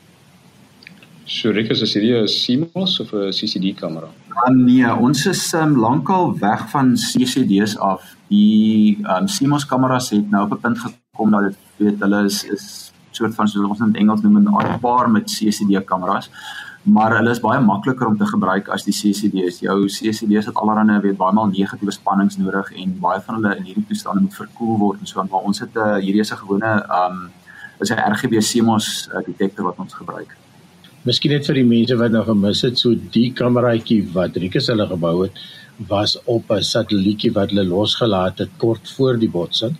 So 1.28 1.50
Rick 1.50 1.70
is 1.70 1.80
dit 1.80 2.02
'n 2.02 2.26
CMOS 2.26 3.00
of 3.00 3.12
'n 3.12 3.30
CCD 3.30 3.74
kamera? 3.74 4.08
Ah, 4.28 4.54
nee, 4.54 4.94
ons 4.96 5.26
is 5.26 5.52
um, 5.52 5.76
lankal 5.76 6.38
weg 6.38 6.70
van 6.70 6.94
CCD's 6.94 7.76
af. 7.76 8.16
Die 8.28 8.98
um, 9.02 9.26
CMOS 9.26 9.66
kameras 9.66 10.10
het 10.10 10.30
nou 10.30 10.44
op 10.44 10.52
'n 10.52 10.60
punt 10.60 10.78
gekom 10.78 11.30
dat 11.30 11.42
dit 11.42 11.56
weet 11.76 12.00
hulle 12.00 12.24
is 12.24 12.44
is 12.44 12.92
soort 13.10 13.34
van 13.34 13.48
soos 13.48 13.68
ons 13.68 13.80
in 13.80 13.94
Engels 13.94 14.20
noem 14.20 14.38
'n 14.38 14.80
paar 14.80 15.10
met 15.10 15.24
CCD 15.24 15.84
kameras. 15.84 16.30
Maar 16.82 17.16
hulle 17.16 17.30
is 17.30 17.40
baie 17.40 17.60
makliker 17.60 18.06
om 18.06 18.16
te 18.16 18.26
gebruik 18.26 18.68
as 18.68 18.84
die 18.86 18.94
CCD's. 18.94 19.60
Jou 19.60 19.86
CCD's 19.86 20.46
het 20.46 20.54
allerlei 20.54 21.00
weet 21.00 21.16
baie 21.16 21.34
maal 21.34 21.50
negatiewe 21.52 21.92
spannings 21.92 22.38
nodig 22.38 22.72
en 22.72 22.94
baie 23.00 23.20
van 23.26 23.34
hulle 23.40 23.56
in 23.56 23.64
hierdie 23.64 23.84
toestande 23.90 24.20
moet 24.20 24.34
verkoel 24.34 24.78
word 24.78 25.00
en 25.00 25.06
so 25.06 25.20
aan. 25.20 25.28
Maar 25.30 25.48
ons 25.50 25.60
het 25.60 25.74
'n 25.74 25.78
uh, 25.78 25.96
hierdie 25.96 26.20
is 26.20 26.32
'n 26.32 26.42
gewone 26.44 26.72
um 27.00 27.30
is 27.80 27.90
'n 27.90 28.12
RGB 28.12 28.40
CMOS 28.40 29.08
uh, 29.12 29.24
detektor 29.26 29.64
wat 29.64 29.78
ons 29.78 29.94
gebruik. 29.94 30.36
Miskien 31.02 31.32
net 31.32 31.46
vir 31.46 31.54
die 31.54 31.64
mense 31.64 31.96
wat 31.96 32.10
nou 32.10 32.24
gemis 32.24 32.62
het, 32.62 32.78
so 32.78 32.94
die 32.94 33.32
kameraatjie 33.32 34.12
wat 34.12 34.36
Rikus 34.36 34.66
hulle 34.66 34.86
gebou 34.86 35.22
het, 35.22 35.38
was 35.88 36.16
op 36.24 36.50
'n 36.50 36.62
satellietjie 36.62 37.32
wat 37.32 37.50
hulle 37.50 37.64
losgelaat 37.64 38.38
het 38.38 38.50
kort 38.56 38.90
voor 38.96 39.18
die 39.18 39.30
botsing 39.30 39.76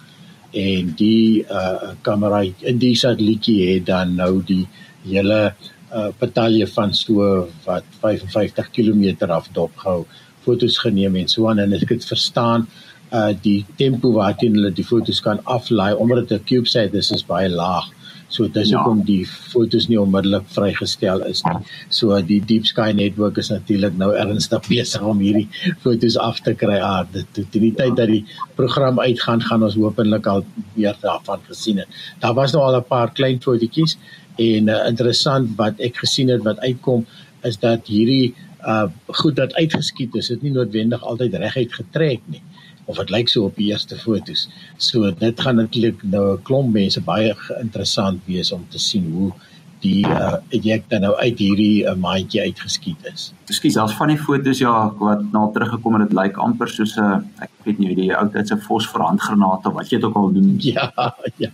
en 0.51 0.95
die 0.97 1.45
uh 1.51 1.93
kamera 2.03 2.43
in 2.61 2.79
die 2.79 2.95
satellietjie 2.95 3.75
het 3.75 3.87
dan 3.87 4.15
nou 4.15 4.43
die 4.45 4.67
hele 5.05 5.55
uh 5.93 6.09
batalje 6.19 6.67
van 6.67 6.95
so 6.95 7.49
wat 7.65 7.85
55 8.01 8.71
km 8.71 9.31
af 9.31 9.49
dopgehou 9.53 10.05
fotos 10.45 10.79
geneem 10.79 11.17
en 11.17 11.29
so 11.29 11.49
aan 11.49 11.59
en 11.59 11.73
ek 11.73 11.89
het 11.97 12.05
verstaan 12.05 12.67
uh 13.13 13.33
die 13.43 13.65
tempo 13.77 14.13
waarteen 14.13 14.55
hulle 14.59 14.73
die 14.73 14.85
fotos 14.85 15.21
kan 15.21 15.41
aflaai 15.45 15.95
omdat 15.95 16.29
dit 16.29 16.41
'n 16.41 16.45
CubeSat 16.45 16.95
is 16.95 17.11
is 17.11 17.25
baie 17.27 17.49
laag 17.49 17.89
So 18.29 18.45
dis 18.53 18.69
ja. 18.69 18.77
hoekom 18.77 19.01
die 19.09 19.23
fotos 19.25 19.87
nie 19.89 19.97
onmiddellik 20.01 20.49
vrygestel 20.53 21.23
is 21.31 21.41
nie. 21.47 21.63
So 21.89 22.17
die 22.21 22.41
Deep 22.45 22.67
Sky 22.69 22.91
Network 22.97 23.41
is 23.41 23.49
natuurlik 23.53 23.97
nou 24.01 24.11
ernstig 24.21 24.69
besig 24.69 25.05
om 25.13 25.23
hierdie 25.25 25.47
fotos 25.85 26.19
af 26.21 26.43
te 26.45 26.53
kry. 26.59 26.77
Ah, 26.85 27.07
dit 27.13 27.29
tot 27.37 27.57
die 27.57 27.73
tyd 27.79 27.97
dat 27.97 28.13
die 28.13 28.25
program 28.61 29.01
uitgaan, 29.01 29.45
gaan 29.49 29.65
ons 29.65 29.79
hopelik 29.81 30.29
al 30.29 30.45
meer 30.75 30.99
daarvan 31.01 31.41
gesien 31.49 31.81
het. 31.83 32.01
Daar 32.21 32.37
was 32.37 32.53
nou 32.53 32.67
al 32.67 32.81
'n 32.83 32.89
paar 32.89 33.13
klein 33.13 33.41
fotootjies 33.41 33.97
en 34.39 34.69
uh, 34.69 34.83
interessant 34.89 35.57
wat 35.57 35.81
ek 35.81 35.97
gesien 36.05 36.31
het 36.33 36.45
wat 36.47 36.61
uitkom 36.65 37.07
is 37.49 37.59
dat 37.63 37.87
hierdie 37.87 38.35
uh 38.67 38.89
goed 39.21 39.37
dat 39.39 39.55
uitgeskiet 39.55 40.15
is, 40.19 40.29
dit 40.35 40.43
nie 40.43 40.53
noodwendig 40.53 41.03
altyd 41.03 41.35
reguit 41.39 41.73
getrek 41.73 42.23
nie 42.27 42.43
of 42.89 42.97
dit 42.97 43.11
lyk 43.13 43.29
so 43.29 43.45
op 43.45 43.59
die 43.61 43.69
eerste 43.69 43.99
fotos. 44.01 44.47
So 44.81 45.11
dit 45.13 45.41
gaan 45.41 45.61
natuurlik 45.61 46.03
nou 46.03 46.25
'n 46.33 46.43
klomp 46.43 46.73
mense 46.73 47.01
baie 47.01 47.35
interessant 47.61 48.21
wees 48.25 48.53
om 48.53 48.65
te 48.69 48.79
sien 48.79 49.13
hoe 49.13 49.33
die 49.81 50.07
uh, 50.07 50.37
eject 50.49 50.91
dan 50.91 51.05
nou 51.07 51.15
uit 51.15 51.39
hierdie 51.39 51.85
uh, 51.87 51.95
maandjie 51.95 52.41
uitgeskiet 52.41 53.05
is. 53.13 53.33
Ekskuus, 53.47 53.75
daar's 53.75 53.95
van 53.95 54.09
die 54.09 54.19
fotos 54.19 54.59
ja 54.59 54.73
wat 54.99 55.23
na 55.33 55.47
teruggekom 55.55 55.99
het, 55.99 56.09
dit 56.09 56.19
lyk 56.19 56.37
amper 56.37 56.69
soos 56.69 56.97
'n 56.97 57.03
uh, 57.03 57.45
ek 57.45 57.51
weet 57.65 57.79
nie 57.79 57.95
die 57.95 58.13
ou 58.17 58.27
tyd 58.29 58.49
se 58.49 58.57
fosforhandgranaat 58.57 59.67
of 59.67 59.75
wat 59.75 59.91
jy 59.91 59.99
dit 59.99 60.09
ook 60.09 60.17
al 60.17 60.33
doen. 60.33 60.57
Ja, 60.73 60.93
ja. 61.37 61.51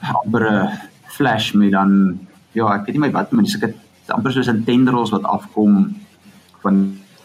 amper 0.00 0.42
'n 0.50 0.68
flash 1.16 1.52
met 1.54 1.72
dan 1.72 2.18
ja, 2.52 2.68
ek 2.74 2.86
weet 2.86 2.98
nie 2.98 3.06
my 3.06 3.12
wat, 3.14 3.32
maar 3.32 3.46
dis 3.46 3.56
ek 3.58 3.74
amper 4.14 4.32
soos 4.32 4.50
'n 4.52 4.64
tendrils 4.64 5.10
wat 5.14 5.24
afkom 5.24 5.96
van 6.62 6.84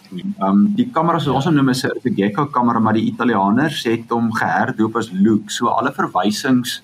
Ehm 0.10 0.42
um, 0.42 0.62
die 0.74 0.88
kamera 0.90 1.20
soos 1.22 1.36
ons 1.38 1.46
hom 1.46 1.56
noem 1.56 1.70
is 1.70 1.84
'n 1.86 2.16
Gecko 2.16 2.48
kamera, 2.50 2.80
maar 2.80 2.98
die 2.98 3.06
Italianers 3.12 3.84
het 3.86 4.10
hom 4.10 4.32
geherdoop 4.34 4.96
as 4.96 5.12
Look. 5.14 5.52
So 5.52 5.68
alle 5.68 5.92
verwysings 5.94 6.82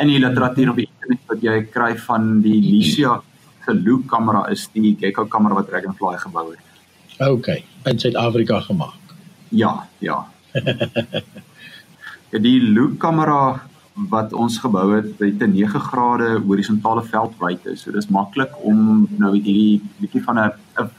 in 0.00 0.08
die 0.08 0.18
literatuur 0.18 0.70
op 0.70 0.76
die 0.76 0.88
internet 0.88 1.20
wat 1.28 1.42
jy 1.42 1.56
kry 1.68 1.92
van 2.06 2.40
die 2.40 2.60
Lysia 2.62 3.20
se 3.64 3.74
Look 3.74 4.06
kamera 4.08 4.46
is 4.48 4.68
die 4.72 4.96
Gecko 5.00 5.26
kamera 5.26 5.54
wat 5.54 5.68
Dragonfly 5.68 6.16
gebou 6.16 6.46
het. 6.50 6.64
OK, 7.28 7.48
in 7.84 7.98
Suid-Afrika 7.98 8.60
gemaak. 8.60 9.14
Ja, 9.50 9.86
ja. 9.98 10.24
ja 12.30 12.38
die 12.38 12.60
Look 12.60 12.98
kamera 12.98 13.60
wat 14.10 14.32
ons 14.32 14.58
gebou 14.62 14.94
het, 14.94 15.10
het 15.18 15.42
'n 15.42 15.52
9 15.52 15.80
grade 15.80 16.40
horisontale 16.46 17.02
veldwydte. 17.02 17.76
So 17.76 17.90
dis 17.92 18.08
maklik 18.08 18.52
om 18.62 19.08
nou 19.16 19.32
hierdie 19.34 19.82
bietjie 20.00 20.22
van 20.22 20.38
'n 20.38 20.52
'n 20.78 20.90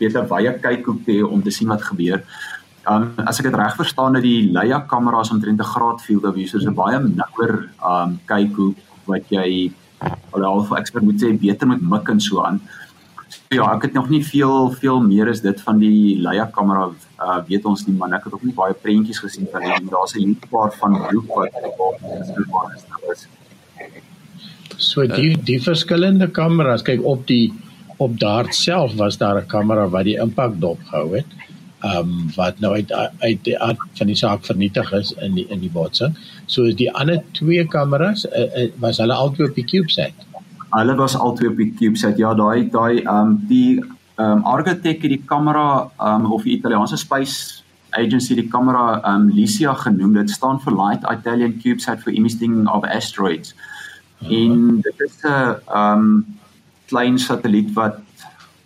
'n 0.00 0.28
wye 0.28 0.52
kykhoek 0.60 1.04
te 1.04 1.12
hê 1.12 1.22
om 1.22 1.42
te 1.42 1.50
sien 1.50 1.68
wat 1.68 1.82
gebeur. 1.82 2.22
Um 2.86 3.12
as 3.24 3.38
ek 3.38 3.44
dit 3.44 3.54
reg 3.54 3.76
verstaan 3.76 4.12
dat 4.12 4.22
die 4.22 4.50
Leica 4.52 4.80
kameras 4.80 5.30
omtrent 5.30 5.60
'n 5.60 5.64
graad 5.64 6.02
field 6.02 6.24
of 6.24 6.34
view, 6.34 6.46
so 6.46 6.58
'n 6.58 6.74
baie 6.74 6.98
nouer 6.98 7.68
um 7.82 8.18
kykhoek 8.26 8.76
wat 9.06 9.24
jy 9.28 9.72
alhoewel 10.30 10.64
vir 10.64 10.78
ekspert 10.78 11.04
moet 11.04 11.22
sê 11.22 11.38
beter 11.38 11.66
met 11.66 11.80
mik 11.80 12.08
en 12.08 12.20
so 12.20 12.42
aan. 12.42 12.60
So, 12.62 12.83
ja, 13.48 13.66
ek 13.74 13.82
het 13.82 13.92
nog 13.92 14.08
nie 14.08 14.22
veel 14.24 14.70
veel 14.80 15.00
meer 15.00 15.28
as 15.28 15.40
dit 15.40 15.60
van 15.60 15.78
die 15.78 16.16
Leica 16.20 16.46
kamera 16.54 16.88
uh 17.20 17.38
weet 17.48 17.64
ons 17.64 17.86
nie, 17.86 17.96
maar 17.96 18.12
ek 18.16 18.24
het 18.24 18.34
ook 18.34 18.44
nie 18.44 18.54
baie 18.54 18.74
prentjies 18.74 19.20
gesien 19.22 19.48
van 19.52 19.62
hom. 19.62 19.88
Daar's 19.90 20.14
'n 20.14 20.20
hele 20.20 20.48
paar 20.50 20.72
van 20.72 20.92
Loop 21.12 21.26
wat 21.34 21.50
is. 23.12 23.28
So 24.76 25.06
die 25.06 25.36
die 25.36 25.60
verskillende 25.62 26.28
kameras, 26.30 26.82
kyk 26.82 27.04
op 27.04 27.26
die 27.26 27.52
op 27.96 28.18
dart 28.18 28.54
self 28.54 28.94
was 28.94 29.18
daar 29.18 29.40
'n 29.40 29.46
kamera 29.46 29.88
wat 29.88 30.04
die 30.04 30.18
impak 30.18 30.60
dop 30.60 30.78
gehou 30.90 31.16
het. 31.16 31.26
Ehm 31.80 31.96
um, 31.96 32.30
wat 32.36 32.60
nou 32.60 32.74
uit 32.74 32.92
uit 33.18 33.44
die 33.44 33.58
aard 33.58 33.78
van 33.92 34.06
die 34.06 34.16
saak 34.16 34.44
vernietig 34.44 34.92
is 34.92 35.12
in 35.12 35.34
die 35.34 35.46
in 35.48 35.60
die 35.60 35.70
botsing. 35.70 36.16
So 36.46 36.62
is 36.64 36.74
die 36.74 36.92
ander 36.92 37.22
twee 37.32 37.66
kameras 37.66 38.26
uh, 38.26 38.40
uh, 38.56 38.70
was 38.78 38.98
hulle 38.98 39.14
albei 39.14 39.48
op 39.48 39.54
die 39.54 39.64
CubeSat. 39.64 40.12
Hulle 40.74 40.94
was 40.98 41.16
albei 41.16 41.48
op 41.48 41.56
die 41.56 41.72
CubeSat. 41.78 42.18
Ja, 42.18 42.34
daai 42.34 42.70
daai 42.70 43.02
ehm 43.02 43.16
um, 43.16 43.36
die 43.48 43.80
ehm 43.80 44.38
um, 44.38 44.44
Argotec 44.44 45.02
het 45.02 45.12
die 45.16 45.22
kamera 45.26 45.90
ehm 45.98 46.24
um, 46.24 46.32
of 46.32 46.42
die 46.42 46.56
Italiaanse 46.56 46.96
space 46.96 47.62
agency 47.90 48.34
die 48.34 48.48
kamera 48.48 49.00
ehm 49.00 49.28
um, 49.28 49.30
Lysia 49.34 49.74
genoem. 49.74 50.14
Dit 50.14 50.30
staan 50.30 50.60
vir 50.60 50.74
Light 50.74 51.06
Italian 51.10 51.58
CubeSat 51.62 52.02
for 52.02 52.12
Imaging 52.12 52.68
of 52.68 52.84
Asteroids. 52.84 53.54
En 54.20 54.80
dit 54.80 55.00
is 55.06 55.22
'n 55.22 55.28
ehm 55.28 55.92
um, 55.92 56.26
klein 56.86 57.18
satelliet 57.18 57.72
wat 57.72 58.00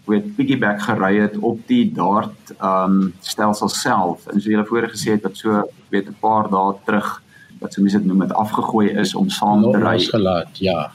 weet 0.09 0.35
piggyback 0.37 0.83
gery 0.83 1.21
het 1.21 1.37
op 1.45 1.61
die 1.69 1.93
DART 1.95 2.55
um 2.65 3.15
stelsel 3.21 3.69
self 3.69 4.27
en 4.27 4.41
so 4.41 4.51
jy 4.51 4.59
het 4.59 4.71
voorheen 4.71 4.95
gesê 4.95 5.17
het 5.17 5.25
dat 5.27 5.37
so 5.37 5.63
weet 5.93 6.09
'n 6.09 6.17
paar 6.21 6.49
dae 6.51 6.75
terug 6.85 7.09
wat 7.61 7.73
so 7.73 7.83
mense 7.83 7.99
dit 7.99 8.07
noem 8.07 8.21
het 8.21 8.33
afgegooi 8.33 8.89
is 8.89 9.15
om 9.15 9.29
saam 9.29 9.63
te 9.73 9.79
ry 9.79 9.99
ja 10.53 10.91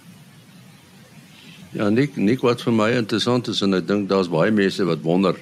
Ja 1.73 1.89
Nick 1.89 2.17
Nick 2.17 2.41
wat 2.45 2.61
vir 2.61 2.73
my 2.73 2.91
interessant 2.97 3.47
is 3.47 3.61
en 3.61 3.73
ek 3.73 3.87
dink 3.87 4.09
daar's 4.09 4.31
baie 4.31 4.51
mense 4.51 4.85
wat 4.85 5.01
wonder 5.03 5.39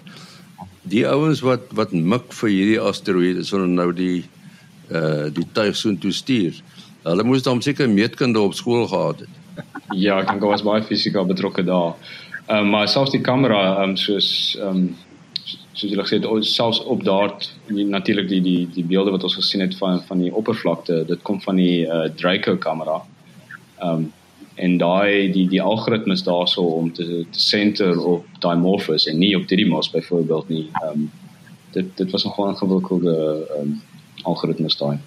die 0.83 1.03
ouens 1.07 1.43
wat 1.45 1.67
wat 1.77 1.91
mik 1.91 2.31
vir 2.41 2.49
hierdie 2.49 2.79
asteroïde 2.79 3.43
sonder 3.47 3.67
nou 3.67 3.91
die 3.93 4.23
uh 4.91 5.29
die 5.31 5.47
tuig 5.53 5.75
so 5.75 5.93
toe 5.95 6.11
stuur 6.11 6.57
hulle 7.03 7.23
moes 7.23 7.43
dan 7.43 7.61
seker 7.61 7.89
meetkunde 7.89 8.39
op 8.39 8.57
skool 8.57 8.87
gehad 8.87 9.25
het 9.25 9.37
Ja, 9.91 10.21
ek 10.21 10.29
dink 10.31 10.45
was 10.47 10.63
baie 10.63 10.83
fisika 10.87 11.23
betrokke 11.27 11.63
daar. 11.67 11.95
Ehm 12.47 12.65
um, 12.65 12.69
maar 12.73 12.87
selfs 12.87 13.11
die 13.11 13.23
kamera 13.23 13.61
ehm 13.71 13.91
um, 13.91 13.97
soos 13.99 14.29
ehm 14.59 14.77
um, 14.77 14.95
soos 15.73 15.89
jy 15.91 15.97
gesê 15.99 16.19
het 16.19 16.47
selfs 16.47 16.79
op 16.93 17.03
daar 17.03 17.33
natuurlik 17.67 18.29
die 18.29 18.41
die 18.41 18.69
die 18.75 18.85
beelde 18.87 19.11
wat 19.11 19.23
ons 19.27 19.35
gesien 19.35 19.61
het 19.61 19.75
van 19.77 20.01
van 20.07 20.23
die 20.23 20.33
oppervlakte 20.33 21.03
dit 21.07 21.21
kom 21.27 21.41
van 21.41 21.55
die 21.55 21.85
uh, 21.85 22.07
Draco 22.15 22.57
kamera. 22.57 23.01
Ehm 23.79 23.91
um, 23.91 24.11
en 24.61 24.77
daai 24.77 25.31
die 25.33 25.47
die 25.49 25.61
algoritmes 25.61 26.23
daarso 26.23 26.63
om 26.77 26.91
te 26.93 27.25
te 27.31 27.41
center 27.41 27.97
op 28.05 28.25
Dimorphos 28.43 29.07
en 29.09 29.17
nie 29.17 29.33
op 29.37 29.47
Didymos 29.49 29.89
byvoorbeeld 29.89 30.49
nie. 30.49 30.67
Ehm 30.81 31.05
um, 31.05 31.07
dit 31.71 31.87
dit 31.97 32.11
was 32.11 32.23
nogal 32.23 32.51
'n 32.51 32.61
gewikkelde 32.63 33.15
ehm 33.15 33.61
um, 33.61 33.81
algoritmes 34.23 34.77
daai. 34.77 34.97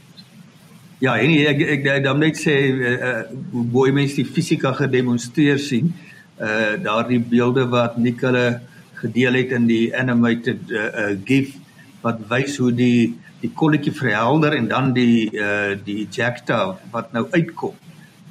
Ja, 0.99 1.19
en 1.19 1.31
ek 1.31 1.61
ek 1.61 1.87
ek 1.87 2.05
dan 2.05 2.19
net 2.19 2.37
sê 2.40 2.55
uh, 2.71 2.93
uh, 3.09 3.23
hoe 3.53 3.64
baie 3.77 3.93
mense 3.93 4.14
die 4.14 4.33
fisika 4.37 4.73
gedemonstreer 4.73 5.59
sien. 5.59 5.95
Uh 6.40 6.75
daardie 6.83 7.21
beelde 7.21 7.69
wat 7.69 7.97
Nikole 7.97 8.61
gedeel 8.95 9.33
het 9.35 9.51
in 9.53 9.67
die 9.67 9.97
animated 9.97 10.71
uh, 10.71 10.85
uh 11.03 11.17
gif 11.25 11.55
wat 12.03 12.19
wys 12.29 12.57
hoe 12.57 12.73
die 12.73 13.14
die 13.40 13.53
kolletjie 13.55 13.93
verhelder 13.93 14.53
en 14.53 14.69
dan 14.69 14.93
die 14.93 15.31
uh 15.31 15.79
die 15.85 16.07
ejecta 16.07 16.79
wat 16.90 17.12
nou 17.12 17.27
uitkom 17.31 17.75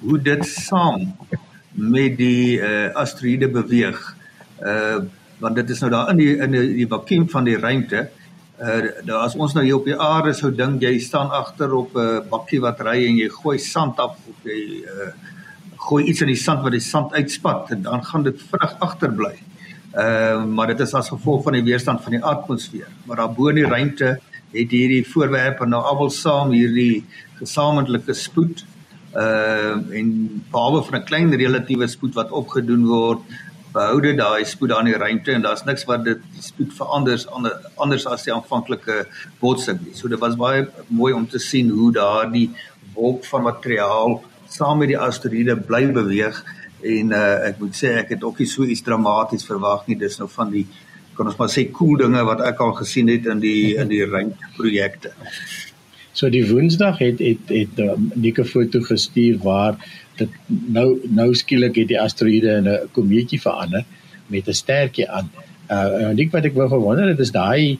hoe 0.04 0.20
dit 0.22 0.46
saam 0.46 1.12
met 1.74 2.18
die 2.18 2.60
uh 2.60 2.94
asteroïde 3.04 3.50
beweeg 3.52 4.02
uh 4.62 5.02
want 5.44 5.56
dit 5.60 5.70
is 5.70 5.82
nou 5.84 5.90
daar 5.92 6.12
in 6.14 6.20
die 6.22 6.36
in 6.38 6.52
die, 6.52 6.68
die 6.84 6.88
vakuum 6.88 7.30
van 7.30 7.48
die 7.50 7.58
ruimte 7.58 8.08
uh 8.62 8.82
daar 9.04 9.26
as 9.26 9.36
ons 9.36 9.56
nou 9.58 9.66
hier 9.66 9.80
op 9.80 9.90
die 9.90 10.00
aarde 10.00 10.34
sou 10.38 10.52
dink 10.56 10.84
jy 10.84 10.98
staan 11.00 11.32
agter 11.32 11.74
op 11.74 11.96
'n 11.96 12.00
uh, 12.00 12.20
bakkie 12.30 12.62
wat 12.62 12.82
ry 12.82 13.00
en 13.08 13.18
jy 13.18 13.30
gooi 13.30 13.58
sand 13.60 14.00
af 14.00 14.18
of 14.30 14.50
jy 14.50 14.84
uh 14.84 15.14
gooi 15.84 16.04
iets 16.08 16.22
in 16.24 16.32
die 16.32 16.40
sand 16.40 16.64
wat 16.64 16.76
die 16.76 16.84
sand 16.84 17.14
uitspat 17.14 17.74
en 17.76 17.82
dan 17.88 18.04
gaan 18.08 18.24
dit 18.24 18.40
vinnig 18.50 18.76
agterbly. 18.86 19.34
Uh, 19.94 20.44
maar 20.46 20.72
dit 20.72 20.80
is 20.80 20.94
as 20.98 21.12
gevolg 21.12 21.44
van 21.46 21.58
die 21.58 21.66
weerstand 21.66 22.02
van 22.02 22.16
die 22.16 22.24
atmosfeer. 22.24 22.88
Maar 23.06 23.22
daar 23.22 23.34
bo 23.36 23.52
in 23.52 23.60
die 23.62 23.68
ruimte 23.70 24.16
het 24.54 24.72
hierdie 24.74 25.04
voorwerpe 25.06 25.68
nou 25.70 25.82
almal 25.84 26.12
saam 26.14 26.54
hierdie 26.56 27.04
gesamentlike 27.42 28.16
spoed 28.18 28.64
uh 29.16 29.98
en 30.00 30.08
behalwe 30.52 30.84
van 30.84 31.00
'n 31.00 31.06
klein 31.06 31.34
relatiewe 31.44 31.88
spoed 31.88 32.14
wat 32.16 32.32
opgedoen 32.32 32.86
word, 32.86 33.22
behoude 33.74 34.14
daai 34.16 34.46
spoed 34.46 34.72
aan 34.72 34.86
die 34.86 34.98
ruimte 34.98 35.32
en 35.34 35.42
daar's 35.42 35.64
niks 35.66 35.86
wat 35.90 36.04
dit 36.06 36.22
spoed 36.40 36.74
veranders 36.78 37.26
ander, 37.28 37.58
anders 37.76 38.06
as 38.06 38.24
die 38.24 38.34
aanvanklike 38.34 39.06
botsing 39.42 39.80
nie. 39.82 39.94
So 39.98 40.08
dit 40.08 40.20
was 40.20 40.38
baie 40.38 40.68
mooi 40.88 41.14
om 41.14 41.28
te 41.28 41.40
sien 41.40 41.70
hoe 41.70 41.92
daardie 41.92 42.50
wolk 42.94 43.26
van 43.26 43.44
materiaal 43.44 44.22
saam 44.50 44.78
met 44.84 44.92
die 44.94 45.00
asteroïde 45.00 45.58
bly 45.58 45.88
beweeg 45.92 46.44
en 46.84 47.14
uh, 47.16 47.50
ek 47.50 47.60
moet 47.64 47.78
sê 47.78 47.96
ek 48.04 48.16
het 48.16 48.24
ook 48.24 48.40
nie 48.40 48.50
so 48.50 48.64
iets 48.64 48.84
dramaties 48.86 49.46
verwag 49.48 49.88
nie 49.88 49.98
dis 49.98 50.20
nou 50.20 50.30
van 50.30 50.52
die 50.54 50.68
kan 51.18 51.30
ons 51.30 51.38
maar 51.38 51.52
sê 51.54 51.68
cool 51.74 51.98
dinge 52.02 52.24
wat 52.26 52.42
ek 52.46 52.62
al 52.66 52.74
gesien 52.78 53.10
het 53.14 53.30
in 53.30 53.42
die 53.42 53.76
in 53.78 53.90
die 53.90 54.04
ruimteprojekte. 54.06 55.14
So 56.14 56.30
die 56.30 56.44
Woensdag 56.46 57.00
het 57.02 57.20
het 57.20 57.50
het 57.50 57.80
um, 57.82 58.12
Nieke 58.14 58.46
foto 58.46 58.82
gestuur 58.86 59.40
waar 59.42 59.78
dit 60.18 60.30
nou 60.48 61.00
nou 61.10 61.32
skielik 61.34 61.80
het 61.82 61.90
die 61.90 62.00
asteroïde 62.00 62.58
in 62.60 62.70
'n 62.70 62.90
komeetjie 62.92 63.42
verander 63.42 63.86
met 64.28 64.48
'n 64.48 64.54
stertjie 64.54 65.10
aan. 65.10 65.30
Uh 65.70 66.10
en 66.10 66.20
ek 66.20 66.32
wat 66.32 66.46
ek 66.46 66.54
wou 66.54 66.70
gewonder 66.70 67.08
het 67.08 67.20
is 67.20 67.32
daai 67.32 67.80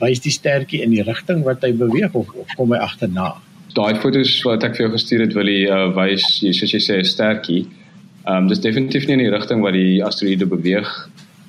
wys 0.00 0.20
die 0.20 0.32
stertjie 0.34 0.82
in 0.82 0.90
die 0.90 1.02
rigting 1.02 1.44
wat 1.44 1.62
hy 1.62 1.72
beweeg 1.72 2.14
of, 2.14 2.26
of 2.34 2.48
kom 2.56 2.72
hy 2.72 2.78
agterna? 2.78 3.34
Daai 3.74 3.94
foto's 3.94 4.42
wat 4.42 4.64
ek 4.64 4.76
vir 4.76 4.86
jou 4.86 4.92
gestuur 4.96 5.20
het 5.20 5.32
wil 5.32 5.46
hy 5.46 5.60
uh, 5.70 5.94
wys 5.94 6.26
soos 6.42 6.74
jy 6.74 6.82
sê 6.82 6.98
'n 6.98 7.04
stertjie. 7.04 7.66
Um, 8.26 8.48
dis 8.48 8.60
definitief 8.60 9.06
nie 9.06 9.12
in 9.12 9.24
die 9.24 9.30
rigting 9.30 9.62
wat 9.62 9.74
die 9.74 10.02
asteroïde 10.02 10.46
beweeg 10.46 10.90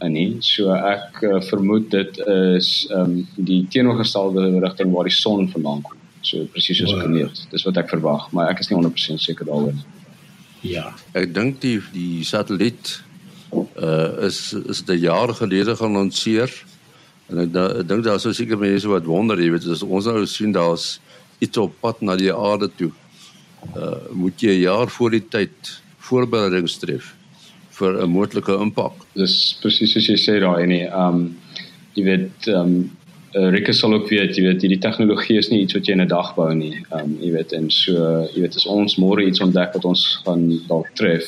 in 0.02 0.13
nie. 0.13 0.38
So 0.41 0.73
ek 0.73 1.23
uh, 1.23 1.41
vermoed 1.41 1.89
dit 1.89 2.21
is 2.28 2.88
um, 2.93 3.28
die 3.36 3.65
teenoorgestelde 3.69 4.60
rigting 4.60 4.93
waar 4.93 5.10
die 5.10 5.17
son 5.17 5.49
vandaan 5.49 5.82
kom. 5.82 6.02
So 6.23 6.47
presies 6.51 6.79
soos 6.79 6.91
'n 6.91 6.95
wow. 6.95 7.03
planeet. 7.03 7.45
Dis 7.51 7.65
wat 7.67 7.77
ek 7.77 7.89
verwag, 7.91 8.29
maar 8.31 8.49
ek 8.49 8.63
is 8.63 8.69
nie 8.69 8.77
100% 8.79 9.19
seker 9.19 9.45
daaroor 9.45 9.73
nie. 9.75 9.86
Ja. 10.63 10.93
Ek 11.12 11.33
dink 11.36 11.59
die 11.62 11.79
die 11.91 12.23
satelliet 12.23 13.01
uh 13.53 14.25
is 14.27 14.53
is 14.53 14.81
dit 14.88 15.03
jare 15.03 15.33
gelede 15.36 15.75
gelanseer. 15.75 16.51
En 17.29 17.43
ek, 17.43 17.55
ek 17.55 17.88
dink 17.88 18.03
daar 18.07 18.19
sou 18.19 18.33
seker 18.33 18.57
mense 18.57 18.88
wat 18.88 19.05
wonder, 19.05 19.39
jy 19.39 19.51
weet, 19.51 19.67
as 19.67 19.83
ons 19.83 20.07
nou 20.07 20.25
sien 20.25 20.51
daar's 20.55 20.99
iets 21.43 21.59
op 21.59 21.75
pad 21.81 22.01
na 22.01 22.15
die 22.15 22.31
aarde 22.33 22.71
toe. 22.77 22.91
Uh 23.75 23.99
moet 24.12 24.39
jy 24.39 24.55
'n 24.55 24.65
jaar 24.67 24.89
voor 24.89 25.12
die 25.12 25.27
tyd 25.27 25.75
voorbereidings 25.99 26.79
tref 26.79 27.13
vir 27.77 28.01
'n 28.03 28.09
moontlike 28.09 28.55
impak. 28.65 28.93
Dis 29.15 29.57
presies 29.62 29.93
soos 29.93 30.07
jy 30.07 30.17
sê 30.17 30.39
daai 30.39 30.65
nie. 30.67 30.86
Ehm 30.88 31.15
um, 31.15 31.38
jy 31.95 32.03
weet 32.03 32.47
ehm 32.47 32.59
um, 32.59 32.91
Rikke 33.33 33.73
sal 33.73 33.93
ook 33.93 34.09
weet, 34.09 34.35
jy 34.37 34.43
weet 34.45 34.61
hierdie 34.61 34.81
tegnologie 34.81 35.39
is 35.41 35.49
nie 35.49 35.63
iets 35.63 35.73
wat 35.73 35.87
jy 35.87 35.95
in 35.95 36.01
'n 36.01 36.07
dag 36.07 36.35
bou 36.35 36.53
nie. 36.53 36.75
Ehm 36.91 36.99
um, 36.99 37.17
jy 37.21 37.31
weet 37.33 37.53
en 37.57 37.69
so 37.71 38.27
jy 38.33 38.41
weet 38.41 38.55
as 38.55 38.65
ons 38.65 38.97
môre 39.01 39.25
iets 39.25 39.41
ontdek 39.41 39.73
wat 39.73 39.85
ons 39.85 40.03
gaan 40.25 40.43
dalk 40.67 40.93
tref. 40.93 41.25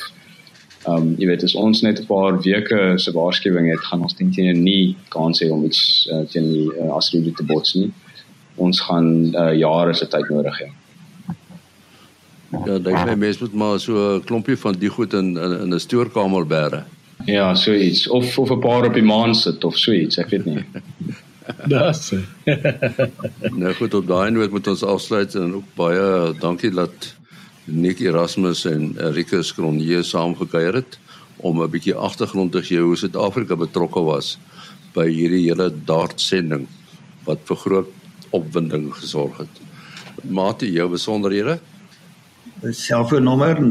Ehm 0.86 0.96
um, 0.96 1.16
jy 1.18 1.28
weet 1.28 1.44
as 1.44 1.56
ons 1.56 1.82
net 1.82 2.00
'n 2.00 2.06
paar 2.06 2.38
weke 2.42 2.94
se 2.98 3.12
waarskuwing 3.12 3.72
het, 3.72 3.80
gaan 3.90 4.02
ons 4.02 4.14
teen 4.14 4.32
teen 4.32 4.64
nie 4.64 4.96
kans 5.10 5.42
hê 5.42 5.50
om 5.50 5.66
iets 5.66 6.08
uh, 6.14 6.22
teen 6.30 6.52
die 6.52 6.70
uh, 6.78 6.92
asteroïde 6.94 7.34
te 7.34 7.44
bots 7.44 7.74
nie. 7.74 7.92
Ons 8.56 8.82
gaan 8.82 9.34
uh, 9.34 9.54
jare 9.58 9.94
se 9.94 10.06
tyd 10.06 10.30
nodig 10.30 10.60
hê. 10.62 10.70
Ja, 12.66 12.78
dink 12.78 13.06
my 13.06 13.16
mens 13.16 13.40
moet 13.42 13.54
maar 13.54 13.80
so 13.80 14.18
'n 14.18 14.24
klompie 14.24 14.58
van 14.58 14.78
die 14.78 14.90
goed 14.90 15.14
in 15.14 15.38
in, 15.38 15.52
in 15.62 15.74
'n 15.74 15.80
stoorkamer 15.80 16.46
bære. 16.46 16.84
Ja, 17.26 17.56
so 17.56 17.74
iets 17.74 18.08
of 18.08 18.38
of 18.40 18.52
'n 18.52 18.60
paar 18.60 18.86
op 18.86 18.94
die 18.94 19.04
maan 19.04 19.36
sit 19.36 19.64
of 19.64 19.78
so 19.78 19.92
iets, 19.92 20.18
ek 20.18 20.30
weet 20.30 20.46
nie. 20.46 20.64
Das. 21.74 22.14
nou 23.62 23.74
goed, 23.74 23.94
op 23.94 24.08
daai 24.08 24.32
noot 24.32 24.52
moet 24.52 24.68
ons 24.68 24.84
afsluit 24.84 25.36
en 25.36 25.54
ook 25.60 25.70
baie 25.78 26.34
dankie 26.40 26.72
dat 26.74 27.16
Nick 27.66 28.00
Erasmus 28.00 28.66
en 28.70 28.94
Enrique 29.02 29.44
Skronje 29.44 30.04
saamgekuier 30.04 30.74
het 30.82 31.00
om 31.38 31.62
'n 31.62 31.70
bietjie 31.70 31.96
agtergrond 31.96 32.52
te 32.52 32.64
gee 32.64 32.80
hoe 32.80 32.98
Suid-Afrika 32.98 33.56
betrokke 33.56 34.02
was 34.02 34.38
by 34.94 35.08
hierdie 35.10 35.50
hele 35.50 35.74
dartsending 35.86 36.68
wat 37.26 37.40
vir 37.46 37.58
groot 37.58 37.88
opwinding 38.30 38.94
gesorg 38.94 39.38
het. 39.38 39.50
Mate, 40.24 40.72
jou 40.72 40.90
besonderhede? 40.90 41.60
selfoonnommer 42.62 43.58
0836257154. 43.58 43.62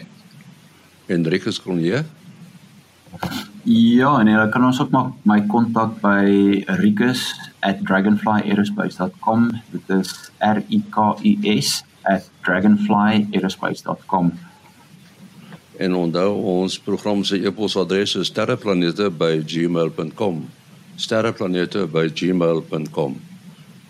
Hendrikus 1.07 1.61
Kronje. 1.63 2.03
Ja, 3.63 4.19
en 4.19 4.27
jy 4.27 4.35
kan 4.51 4.67
ons 4.67 4.83
ook 4.83 4.91
maar 4.91 5.15
my 5.23 5.47
kontak 5.47 6.03
by 6.03 6.59
rikus@dragonflyaerospace.com. 7.59 9.61
Dit 9.71 9.89
is 9.89 10.31
R 10.37 10.63
I 10.67 10.83
K 10.89 11.17
U 11.23 11.37
S 11.59 11.83
@dragonflyaerospace.com. 12.41 14.39
En 15.77 15.95
onthou 15.95 16.43
ons 16.43 16.79
program 16.79 17.23
se 17.23 17.45
e-posadres 17.45 18.15
is 18.15 18.27
sterreplanete@gmail.com. 18.27 20.49
sterreplanete@gmail.com. 20.95 23.21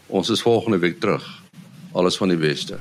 Ons 0.07 0.29
is 0.29 0.41
volgende 0.41 0.77
week 0.77 0.99
terug. 0.99 1.43
Alles 1.91 2.17
van 2.17 2.27
die 2.27 2.37
beste. 2.37 2.77